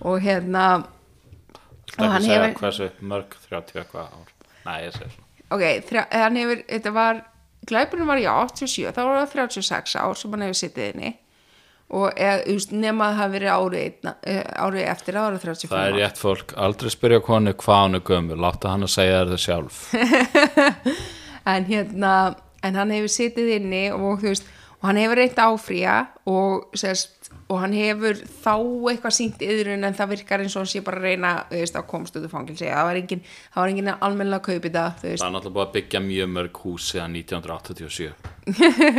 [0.04, 0.64] Og hérna
[1.94, 4.32] Það Og ekki hann segja hefur- hversu mörg 30 eitthvað ár.
[4.64, 4.92] Nei, ég
[5.50, 5.64] ok,
[6.10, 7.20] hann hefur, þetta var
[7.68, 11.12] glæpurinn var í 87, þá var það 36 ár sem hann hefur sittið inni
[11.94, 15.88] og eða, veist, nema að það hafi verið árið, eh, árið eftir var 35 Það
[15.90, 19.44] er rétt fólk, aldrei spyrja konu hvað hann er gömul, láta hann að segja það
[19.48, 19.84] sjálf.
[21.44, 22.10] En hérna
[22.64, 24.46] en hann hefur sittið inni og veist
[24.84, 25.94] og hann hefur reynt áfrýja
[26.28, 28.54] og, sérst, og hann hefur þá
[28.90, 31.86] eitthvað sínt yðrun en það virkar eins og hann sé bara reyna veist, að
[32.28, 33.22] úr fangilsi það var engin,
[33.54, 36.62] það var engin almennilega að kaupi það Það er náttúrulega búið að byggja mjög mörg
[36.64, 38.12] hús síðan 1987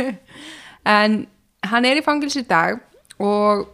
[0.96, 1.18] en
[1.64, 2.80] hann er í fangilsi í dag
[3.22, 3.68] og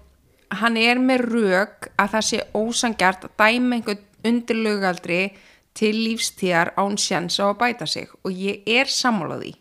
[0.60, 5.22] hann er með rök að það sé ósangjart að dæma einhvern undirlugaldri
[5.74, 8.10] til lífstíðar án sjans á að bæta sig.
[8.22, 9.56] Og ég er sammálaði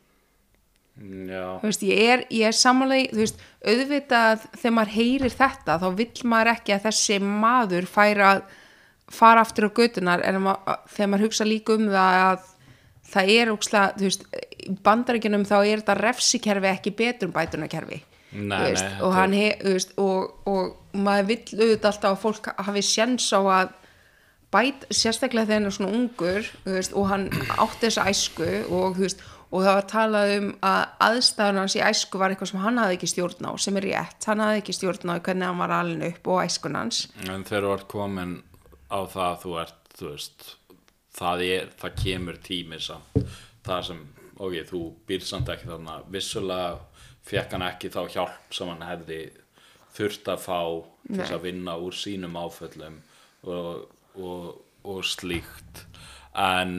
[1.01, 6.25] þú veist, ég er, er sammálaði þú veist, auðvitað þegar maður heyrir þetta þá vill
[6.29, 8.41] maður ekki að þessi maður færa að
[9.11, 10.55] fara aftur á götunar en ma
[10.91, 12.47] þegar maður hugsa líka um það að
[13.11, 14.27] það er ókslega, þú veist
[14.61, 18.01] í bandaríkjunum þá er þetta refsikerfi ekki betur um bætunarkerfi
[18.31, 22.09] Nei, veist, nei, og þetta hann he, þú veist, og, og maður vill auðvitað alltaf
[22.11, 23.73] að fólk hafi sjens á að
[24.51, 27.27] bæt, sérstaklega þegar hann er svona ungur veist, og hann
[27.57, 29.01] átti þessa æsku og,
[29.51, 32.97] og það var talað um að aðstæðan hans í æsku var eitthvað sem hann hafði
[32.99, 34.29] ekki stjórn á, sem er rétt.
[34.31, 37.03] Hann hafði ekki stjórn á hvernig hann var alin upp og æskun hans.
[37.27, 38.37] En þegar þú ert komin
[38.91, 40.47] á það að þú ert, þú veist,
[41.19, 43.35] það, er, það kemur tími samt,
[43.67, 44.05] það sem,
[44.37, 46.79] ok, þú býr samt ekki þarna, vissulega
[47.31, 49.21] fekk hann ekki þá hjálp sem hann hefði
[49.95, 50.59] þurft að fá
[51.07, 52.99] til þess að vinna úr sínum áföllum
[53.43, 54.47] og, og,
[54.87, 55.85] og slíkt,
[56.37, 56.75] en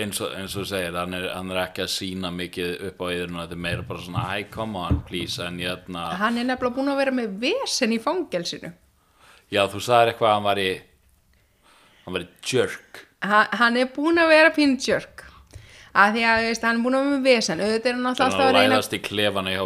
[0.00, 3.06] eins og, eins og segir, hann er, hann er ekki að sína mikið upp á
[3.10, 6.76] yðurinn þetta er meira bara svona, hi, come on, please, en ég hann er nefnilega
[6.76, 8.72] búin að vera með vesen í fangelsinu.
[9.50, 10.70] Já, þú sagðir eitthvað að hann var í
[12.04, 13.02] hann var í jerk.
[13.26, 15.26] Hann, hann er búin að vera pínu jerk
[15.92, 17.62] að því að veist, hann er búin að vera með vesen.
[17.64, 19.64] Auðvitað er hann alltaf alltaf að að reyna læðast í klefana hjá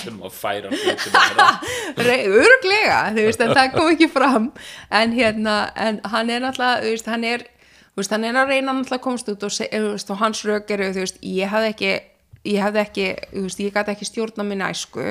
[0.00, 0.70] sem að færa
[2.40, 4.46] öruglega, þú veist, en það kom ekki fram.
[5.00, 7.44] En hérna, en hann er þú veist, hann er
[7.98, 9.58] veist, hann er að reyna náttúrulega að komast út og,
[10.14, 11.92] og hans rök eru, ég hafði ekki
[12.48, 13.06] ég hafði ekki,
[13.60, 15.06] ég gæti ekki stjórna minna æsku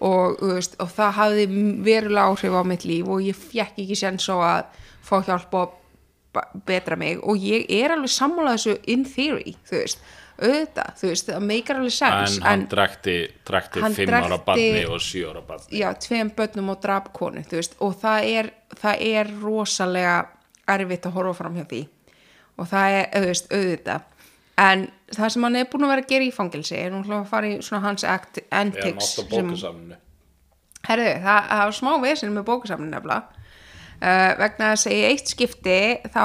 [0.00, 1.46] og, og það hafði
[1.86, 5.76] verulega áhrif á mitt líf og ég fekk ekki sens á að fá hjálp og
[6.66, 10.02] betra mig og ég er alveg sammálað þessu in theory, þú veist.
[10.40, 12.62] Auðvitað, þú veist, það meikar alveg sens en hann
[13.84, 15.80] Hann 5 ára barni og 7 ára barni.
[15.82, 20.14] Já, tveim börnum og drap konu þú veist, og það er, það er rosalega
[20.70, 21.82] erfitt að horfa fram hjá því.
[22.56, 24.06] Og það er, þú veist, auðvitað.
[24.60, 27.28] En það sem hann er búin að vera að gera í fangilsi er nú að
[27.28, 29.98] fara í svona hans antics bókusamnu
[30.88, 33.39] herðu, það, það var smá vesin með bókasamnin nefnilega
[34.00, 35.78] uh, vegna þess að í eitt skipti
[36.14, 36.24] þá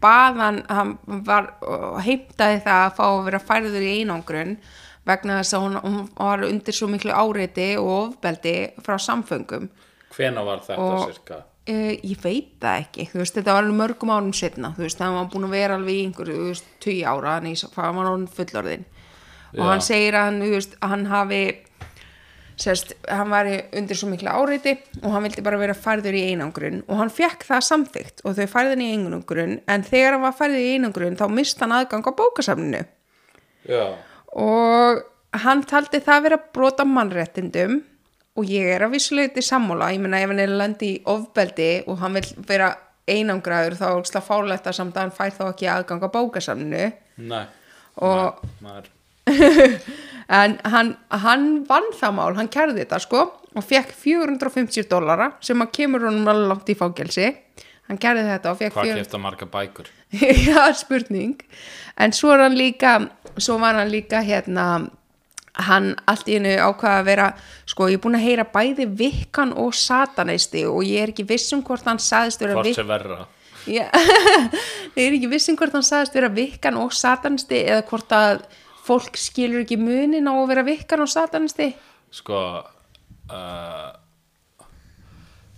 [0.00, 0.96] baðan hann
[1.26, 4.56] var og heimtaði það að fá að vera færður í einangrun
[5.08, 9.70] vegna þess að hún, hún var undir svo miklu áreiti og ofbeldi frá samföngum.
[10.16, 13.76] Hvena var þetta Og- cirka Uh, ég veit það ekki, þú veist, þetta var alveg
[13.78, 16.70] mörgum árum setna, þú veist, það var búin að vera alveg í einhverju, þú veist,
[16.82, 18.84] tugi ára, hann var hann fullorðin
[19.52, 19.68] og Já.
[19.68, 21.40] hann segir að hann, þú veist, að hann hafi
[22.62, 26.82] sérst, hann var undir svo mikla áreiti og hann vildi bara vera færður í einangrun
[26.86, 30.62] og hann fekk það samþygt og þau færðin í einangrun en þegar hann var færður
[30.64, 32.82] í einangrun þá mist hann aðgang á bókasafninu.
[33.68, 33.84] Já,
[34.36, 35.02] og
[35.44, 37.80] hann taldi það vera brota mannréttindum
[38.38, 41.98] og ég er að vissuleiti sammála, ég meina ef hann er landi í ofbeldi og
[42.00, 42.70] hann vil vera
[43.10, 46.84] einangraður þá er slá fálegt að samt að hann fær þá ekki aðgang á bókasamnu
[47.30, 47.44] nei.
[48.00, 48.90] Og- maður,
[50.30, 53.22] en hann, hann vann það mál, hann kærði þetta sko
[53.58, 57.26] og fekk 450 dollara sem að kemur honum alveg langt í fágelsi
[57.90, 59.88] hann gerði þetta og fekk Hvað fjör- kefta marga bækur?
[60.46, 61.34] já, spurning.
[61.98, 62.92] En svo er hann líka
[63.38, 64.68] svo var hann líka hérna
[65.66, 67.26] hann allt í hennu ákvaða að vera
[67.68, 71.50] sko ég er búin að heyra bæði vikkan og satanisti og ég er ekki viss
[71.56, 73.24] um hvort hann sagðist vera Hvort sem verra.
[73.68, 73.90] Ég
[75.04, 78.44] er ekki viss um hvort hann sagðist vera vikkan og satanisti eða hvort að
[78.90, 81.70] fólk skilur ekki munin á að vera vikkan og satanisti?
[82.10, 82.42] Sko
[83.30, 83.88] uh,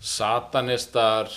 [0.02, 1.30] Satanistar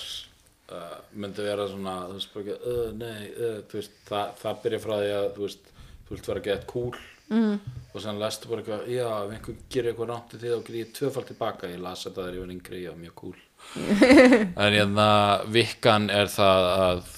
[0.71, 4.83] uh, myndi vera svona þú veist ekki, uh, nei uh, þú veist, það, það byrja
[4.85, 5.73] frá því að þú veist,
[6.05, 6.95] þú vilt vera að geta cool
[7.29, 7.55] mm.
[7.93, 10.81] og sen lestu bara eitthvað já, ef einhver gerir eitthvað rámt í því þá gerir
[10.81, 13.37] ég tvöfald tilbaka, ég las þetta þegar ég var yngri ég var mjög cool
[14.65, 15.09] en hérna
[15.53, 17.13] vikkan er það að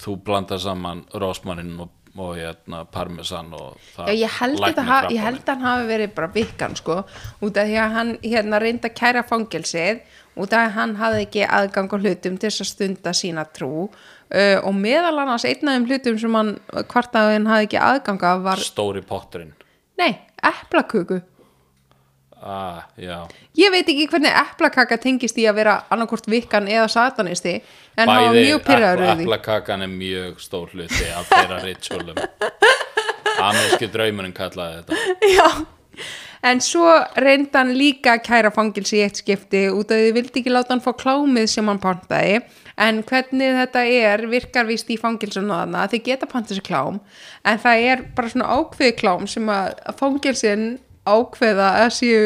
[0.00, 5.66] þú blandar saman rósmannin og, og hérna parmesan og það Já, ég held, að hann
[5.66, 6.96] hafi verið bara vikkan sko,
[7.40, 10.00] út af því að hann hérna reyndi að kæra fangelsið
[10.40, 13.86] út af að hann hafði ekki aðgang á hlutum til þess að stunda sína trú
[13.86, 16.52] uh, og meðal annars einn af þeim hlutum sem hann
[16.90, 19.54] kvartaði hann hafði ekki aðgang af var, stóri potturinn.
[20.00, 21.20] Nei, eplaköku
[22.42, 28.08] ah, ég veit ekki hvernig eplakaka tengist í að vera annarkort vikkan eða satanisti en
[28.08, 29.26] hann var Bæði mjög pyrraður því.
[29.26, 32.22] eplakakan er mjög stór hluti af þeirra ritualum
[33.40, 35.28] ameríski draumurinn kallaði þetta.
[35.30, 35.46] Já,
[36.50, 36.88] en svo
[37.20, 40.74] reyndi hann líka að kæra fangilsi í eitt skipti út af því vildi ekki láta
[40.74, 42.42] hann fá klámið sem hann pantaði.
[42.80, 47.00] En hvernig þetta er virkar vist í fangilsinu þarna þið geta pantað sér klám.
[47.44, 50.70] En það er bara svona ákveði klám sem að fangilsin
[51.10, 52.24] ákveða að séu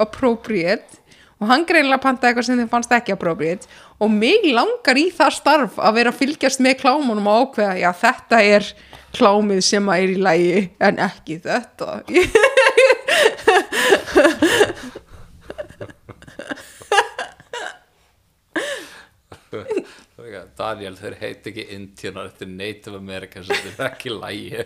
[0.00, 1.00] appropriate
[1.40, 3.68] og hann greinlega pantaði eitthvað sem þeim fannst ekki appropriate
[4.02, 7.90] og mig langar í það starf að vera að fylgjast með klámunum og ákveða, já
[8.00, 8.64] þetta er
[9.14, 11.88] klámið sem að er í lægi en ekki þetta.
[20.58, 24.64] Daniel, þeir heit ekki Indianar eftir Native Americans þetta er ekki lægi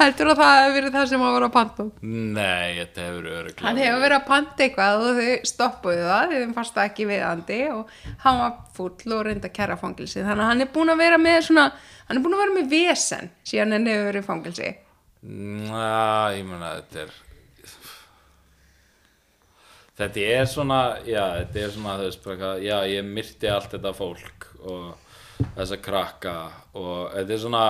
[0.00, 3.66] heldur að það hefur verið það sem að vera að panta Nei, þetta hefur öruglega
[3.66, 7.60] hann hefur verið að panta eitthvað og þau stoppuðu það þeim fannst það ekki viðandi
[7.74, 7.94] og
[8.24, 11.20] hann var fúll og reyndi að kæra fangilsi þannig að hann er búin að vera
[11.20, 11.68] með svona
[12.08, 14.74] hann er búin að vera með vesen síðan hann hefur verið fangilsi
[15.26, 15.86] Na,
[16.36, 17.14] ég meina, þetta er
[19.96, 20.78] Þetta er svona,
[21.08, 26.34] já, þetta er svona, bara, eitthvað, já, ég myrti allt þetta fólk og þessa krakka
[26.76, 27.62] og þetta er svona,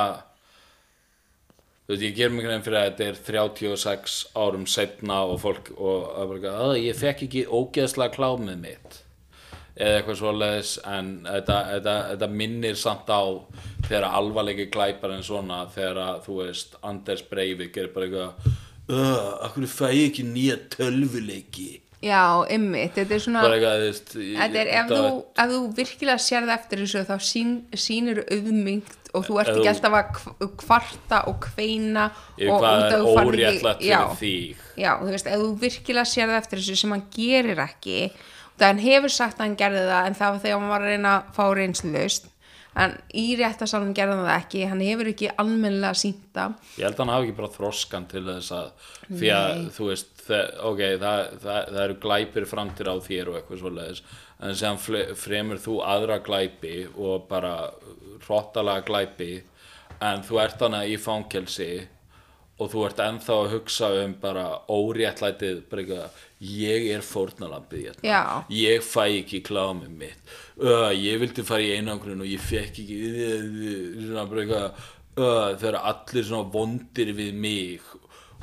[1.87, 5.71] þú veist, ég ger mig grein fyrir að þetta er 36 árum setna og fólk,
[5.79, 9.01] og það er bara, að ég fekk ekki ógeðslega klámið mitt.
[9.77, 13.23] Eða eitthvað svoleiðis en þetta, þetta, þetta minnir samt á
[13.87, 18.55] þegar alvarleiki glæpar en svona þegar að þú veist Anders Breivik er bara eitthvað
[18.89, 21.69] uh, akkur fæ ég ekki nýja tölvuleiki?
[22.05, 25.05] Já, ymmit, þetta er svona eitthvað, veist Þetta er ef þú,
[25.45, 29.97] ef þú virkilega sérð eftir þessu þá sín, sýnir auðmyngt og þú ert ekki alltaf
[29.99, 32.07] að kv- kvarta og kveina
[32.37, 33.99] og hvað er óréttlætt Já.
[34.15, 34.63] fyrir þig?
[34.85, 37.99] Já, þú veist, ef þú virkilega sérð eftir þessu sem hann gerir ekki
[38.57, 40.93] það hann hefur sagt að hann gerði það en það var þegar hann var að
[40.95, 42.29] reyna að fá reynslust
[42.77, 46.47] en í réttasalum gerði hann það ekki hann hefur ekki almennilega sýnta
[46.77, 48.67] ég held að hann hafi ekki bara þroskan til þess að
[49.17, 53.39] því að þú veist það, ok, það, það, það eru glæpir framtir á þér og
[53.41, 54.03] eitthvað svoleiðis
[54.45, 54.81] en sem
[55.17, 57.55] fremur þú aðra glæpi og bara
[58.25, 59.35] hrottalega glæpi
[60.05, 61.71] en þú ert hana í fangelsi
[62.57, 66.07] og þú ert ennþá að hugsa um bara óréttlætið bara
[66.41, 68.23] ég er fórnalambið hérna.
[68.53, 70.33] Ég fæ ekki klámið mitt.
[70.57, 72.99] Uh, ég vildi fara í einangrun og ég fekk ekki
[74.33, 77.95] bara uh, þeir eru allir vondir við mig.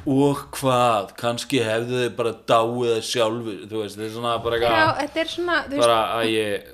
[0.10, 4.72] Og hvað, kannski hefðu þau bara dáið það sjálfur þetta er svona bara Já,
[5.32, 6.72] svona, þú veist, bara að ég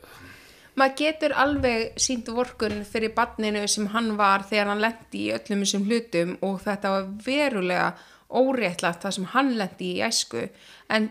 [0.80, 5.64] maður getur alveg sínt vorkun fyrir barninu sem hann var þegar hann lendi í öllum
[5.66, 7.90] þessum hlutum og þetta var verulega
[8.30, 10.48] óréttlætt það sem hann lendi í æsku.
[10.90, 11.10] En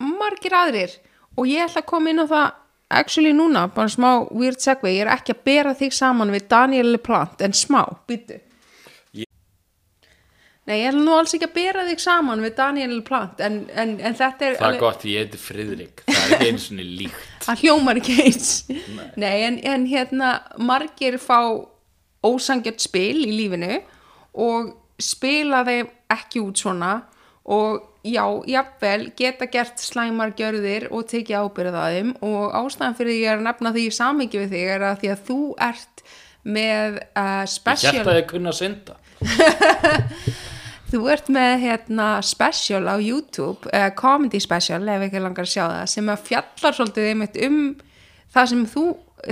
[0.00, 0.94] margir aðrir
[1.36, 2.48] og ég ætla að koma inn á það
[2.94, 6.92] actually núna, bara smá weird segway ég er ekki að bera þig saman við Daniel
[6.92, 8.38] LePlante en smá, byttu
[10.64, 13.90] Nei, ég ætla nú alls ekki að bera þig saman við Daniel LePlante en, en,
[14.00, 16.04] en þetta er það er gott, ég heiti Friðrik.
[16.08, 17.26] Það er eins og líkt.
[17.44, 18.52] Það hljómar ekki eins.
[19.20, 21.40] Nei, en, en hérna margir fá
[22.24, 23.82] ósangjart spil í lífinu
[24.40, 26.94] og spila þeim ekki út svona
[27.44, 33.12] og já, jafnvel geta gert slæmar gjörðir og tekið ábyrðað að þeim og ástæðan fyrir
[33.12, 35.38] því ég er að nefna því samhengi við þig er að því að þú
[35.68, 36.04] ert
[36.44, 38.98] með uh, ég special held að þið kunna synda
[40.94, 45.64] Þú ert með hérna special á YouTube, uh, comedy special ef ekki langar að sjá
[45.64, 47.56] það, sem að fjallar svolítið einmitt um
[48.34, 48.84] það sem þú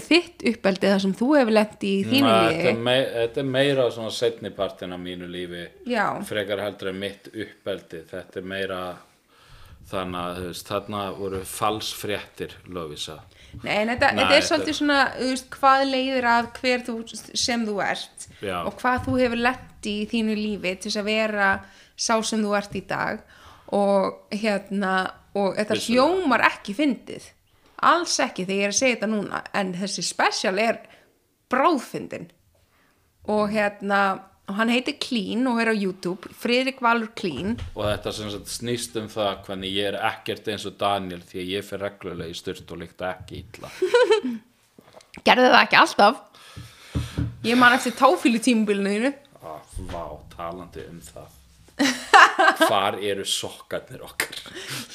[0.09, 2.75] þitt uppeldi það sem þú hefur lent í þínu lífi.
[3.13, 5.63] þetta er meira svona setni partin af mínu lífi.
[5.87, 6.07] Já.
[6.27, 8.03] frekar heldur en mitt uppeldi.
[8.11, 8.81] Þetta er meira
[9.93, 13.21] þannig að þarna voru falsfréttir Lovisa
[13.61, 16.95] Nei, þetta, Nei, þetta er svolítið svona þú veist, hvað leiðir að hver þú
[17.37, 18.57] sem þú ert Já.
[18.65, 21.51] og hvað þú hefur lent í þínu lífi til þess að vera
[21.97, 23.23] sá sem þú ert í dag
[23.73, 24.95] og hérna
[25.35, 26.09] og þetta Vissulega.
[26.09, 27.29] hljómar ekki fyndið
[27.83, 30.81] alls ekki þegar ég er að segja þetta núna en þessi special er
[31.53, 32.29] bráðfyndin
[33.33, 34.01] og hérna
[34.51, 38.97] og hann heitir Clean og er á YouTube Friðrik Valur Clean og þetta sagt snýst
[39.01, 42.39] um það hvernig ég er ekkert eins og Daniel því að ég fer reglulega í
[42.39, 43.71] styrt og líkt ekki illa
[45.27, 46.25] gerði það ekki alltaf
[47.47, 49.63] ég man eftir táfílu tímubilinu þínu ah,
[49.93, 51.39] Vá, talandi um það
[52.69, 54.37] Hvar eru sokkarnir okkar?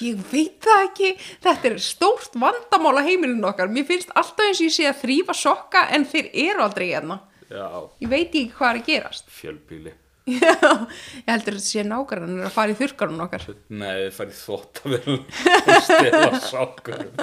[0.04, 1.10] Ég veit það ekki,
[1.43, 3.72] þetta er stórt vandamál á heimilinu okkar.
[3.72, 7.20] Mér finnst alltaf eins og ég sé að þrýfa sokka en þeir eru aldrei hérna.
[7.52, 7.68] Já,
[8.04, 9.32] Ég veit ekki hvað er að gerast.
[9.32, 9.93] fjölbíli
[10.28, 13.45] Já, ég heldur að þetta sé nákvæmlega að fara í þurrkarun okkar.
[13.80, 17.22] Nei, farið þótt að vera og stela sokkurum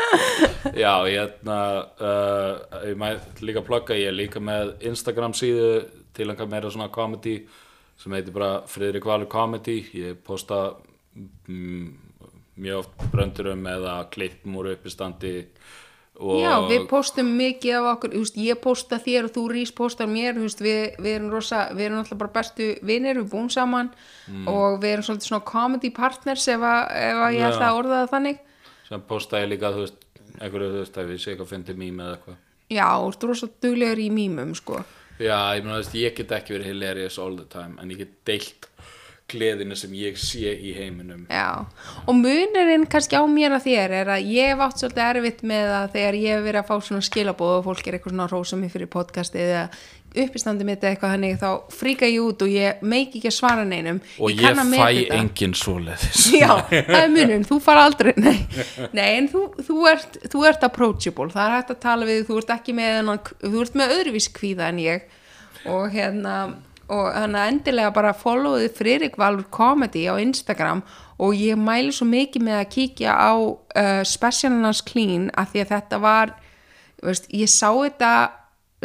[0.84, 1.56] Já, hérna
[1.96, 5.70] uh, ég mæt líka að plugga ég er líka með Instagram síðu
[6.16, 7.38] til einhver meira svona comedy
[7.96, 10.60] sem heitir bara Friðrik Valur Comedy ég posta
[11.16, 11.88] mm,
[12.60, 15.38] mjög oft bröndurum eða klippum úr uppistandi
[16.16, 20.38] Já, við postum mikið af okkur, veist, ég posta þér og þú rís postar mér,
[20.40, 23.90] veist, við, við erum rosa, við erum alltaf bara bestu vinnir, við búum saman
[24.48, 28.00] og við erum svolítið svona comedy partners ef að, ef að ég ætla að orða
[28.00, 28.42] það þannig.
[28.88, 30.06] sem posta ég líka, þú veist
[30.40, 33.48] einhverju, þú veist, ef ég sé eitthvað fyndi mím eða eitthvað Já, þú ert rosa
[33.62, 34.80] duglegur í mýmum, sko.
[35.20, 38.00] Já, ég meina, þú veist, ég get ekki verið hilarious all the time en ég
[38.02, 38.66] get deilt
[39.30, 41.26] gleðina sem ég sé í heiminum.
[41.26, 41.66] Já,
[42.06, 45.74] og munurinn kannski á mér að þér er að ég hef átt svolítið erfitt með
[45.80, 48.34] að þegar ég hef verið að fá svona skilabóð og fólk er eitthvað svona að
[48.36, 49.64] rósa mig fyrir podcasti eða
[50.16, 53.66] uppistandi mitt eða eitthvað hannig þá fríka ég út og ég meik ekki að svara
[53.68, 53.98] neinum.
[54.22, 55.18] Og ég, meta fæ þetta.
[55.18, 56.22] engin svoleiðis.
[56.42, 58.38] Já, það er munurinn, þú fara aldrei Nei,
[58.96, 62.38] nei en þú, þú, ert, þú ert approachable, það er hægt að tala við þú
[62.40, 63.12] ert ekki með,
[63.42, 65.12] þú ert með öðruvís kvíða en ég.
[65.66, 66.38] Og hérna
[66.86, 70.84] og þannig að endilega bara followði Friðrik Valur Comedy á Instagram
[71.18, 75.72] og ég mæli svo mikið með að kíkja á uh, specialnans clean af því að
[75.74, 76.34] þetta var
[77.02, 78.12] veist, ég sá þetta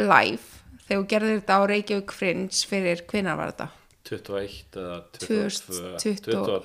[0.00, 0.42] live
[0.86, 3.70] þegar þú gerðir þetta á Reykjavík Fringe fyrir hvinnar var þetta?
[4.08, 6.02] 21 eða 2020.
[6.02, 6.60] 22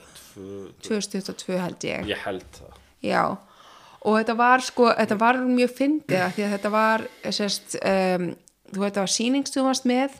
[0.88, 3.38] 2022 held ég ég held það Já,
[4.02, 8.32] og þetta var sko, þetta var mjög fyndið því að þetta var, sérst, um,
[8.74, 10.18] þú veit, það var varst með,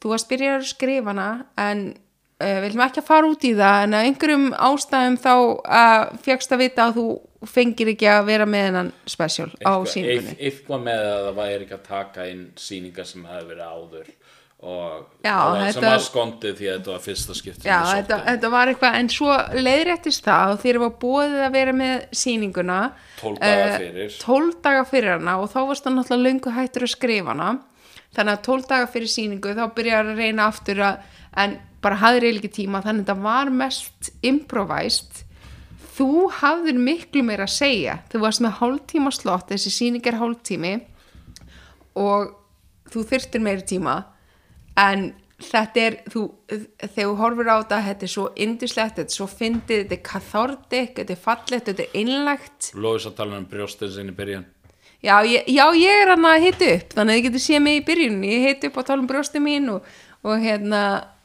[0.00, 1.28] þú varst byrjar að skrifa hana,
[1.60, 5.32] en uh, við viljum ekki að fara út í það, en að einhverjum ástæðum þá
[5.34, 7.06] uh, fjöxt að vita að þú
[7.50, 11.76] fengir ekki að vera með hennan special á eit- eitthvað með að það væri ekki
[11.78, 14.10] að taka inn sýningar sem hefði verið áður
[14.60, 18.18] og Já, það var, sem var skondið því að þetta var fyrsta skipti Já, þetta,
[18.26, 22.76] þetta var eitthvað, en svo leiðréttist það og þeir var búið að vera með sýninguna
[23.22, 24.18] 12 daga eh, fyrir.
[24.20, 27.48] 12 daga fyrir hana og þá varst það náttúrulega löngu hættur að skrifa hana
[28.16, 31.02] þannig að 12 daga fyrir sýningu þá byrjar að reyna aftur að
[31.38, 35.22] en bara hafðir eiginlega ekki tíma þannig að þetta var mest improvised.
[35.96, 37.96] Þú hafðir miklu meira að segja.
[38.10, 40.74] Þú varst með hálftíma slott þessi sýning er hálftími
[42.00, 42.34] og
[42.90, 43.96] þú þyrftir meiri tíma.
[44.80, 49.18] En þetta er þú, þegar þú horfir á þetta þetta er svo indislegt, þetta er
[49.18, 52.72] svo fyndið þetta er kathartik, þetta er fallegt þetta er einlægt.
[52.76, 54.48] Lóis að tala um brjóstin sinni í byrjun
[55.00, 57.86] Já, ég, já, ég er að hita upp þannig að þið getur séð mig í
[57.88, 59.88] byrjunni ég hita upp á tala um brjósti mín og,
[60.20, 60.82] og hérna,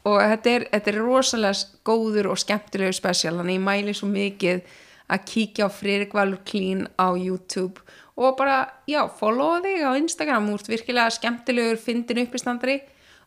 [0.08, 4.64] og þetta er, þetta er rosalega góður og skemmtilegu spesial, þannig ég mæli svo mikið
[5.12, 7.84] að kíkja á Friðrik Valur Clean á YouTube.
[8.16, 10.48] Og bara, já, followa þig á Instagram.
[10.56, 12.80] Úr virkilega skemmtilegur fyndin uppistandari.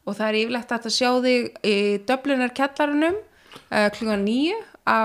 [0.08, 1.76] Og það er yfirlegt að sjá þig í
[2.08, 5.00] Dublinar kjallarunum uh, klukkan nýju á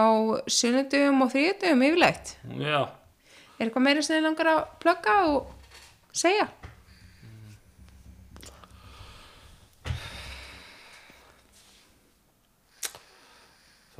[0.47, 2.87] sunnudum og þriðudum yfirlegt Já,
[3.59, 5.51] Er eitthvað meira sem þið langar að plugga og
[6.13, 6.49] segja?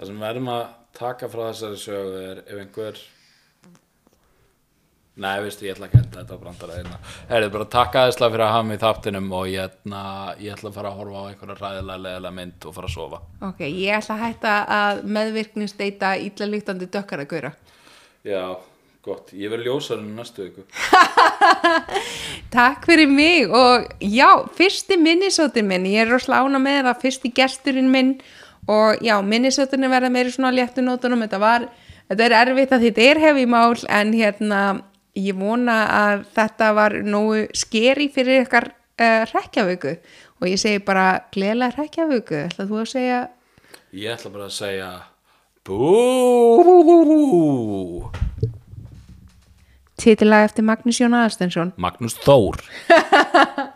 [0.04, 0.64] það sem við erum að
[0.98, 3.04] taka frá þessari sögu er ef einhver
[5.14, 6.96] Nei, veistu, ég ætla ekki að enda þetta brandara hérna.
[7.30, 10.00] Herðu, bara takk aðeinslega fyrir að hafa mig í þáttinum og ég, ætla,
[10.42, 13.20] ég ætla að fara að horfa á einhverja ræðilega leðilega mynd og fara að sofa.
[13.46, 17.54] Ok, ég ætla að hætta að meðvirkningsdeita illa líktandi dökkar að gauðra.
[18.26, 18.42] Já,
[19.04, 19.34] gott.
[19.36, 20.64] Ég verð ljósarinn næstu viku.
[22.56, 27.34] Takk fyrir mig og já, fyrsti minnisóttin minn, ég er rosalega ána með það, fyrsti
[27.36, 28.16] gesturinn minn
[28.72, 31.68] og já, minnisóttin verða meiri svona léttu nótunum, þetta var,
[32.08, 34.62] þetta er erfitt að þetta er hefi mál en hérna,
[35.20, 39.98] ég vona að þetta var nógu skeri fyrir ykkar uh, rekjavöku
[40.40, 43.24] og ég segi bara gleðlega rekjavöku, ætla þú að segja
[43.94, 44.92] Ég ætla bara að segja
[45.64, 45.84] Bú
[50.04, 52.60] Titilag eftir Magnús Jón Aðarstensson Magnús Þór.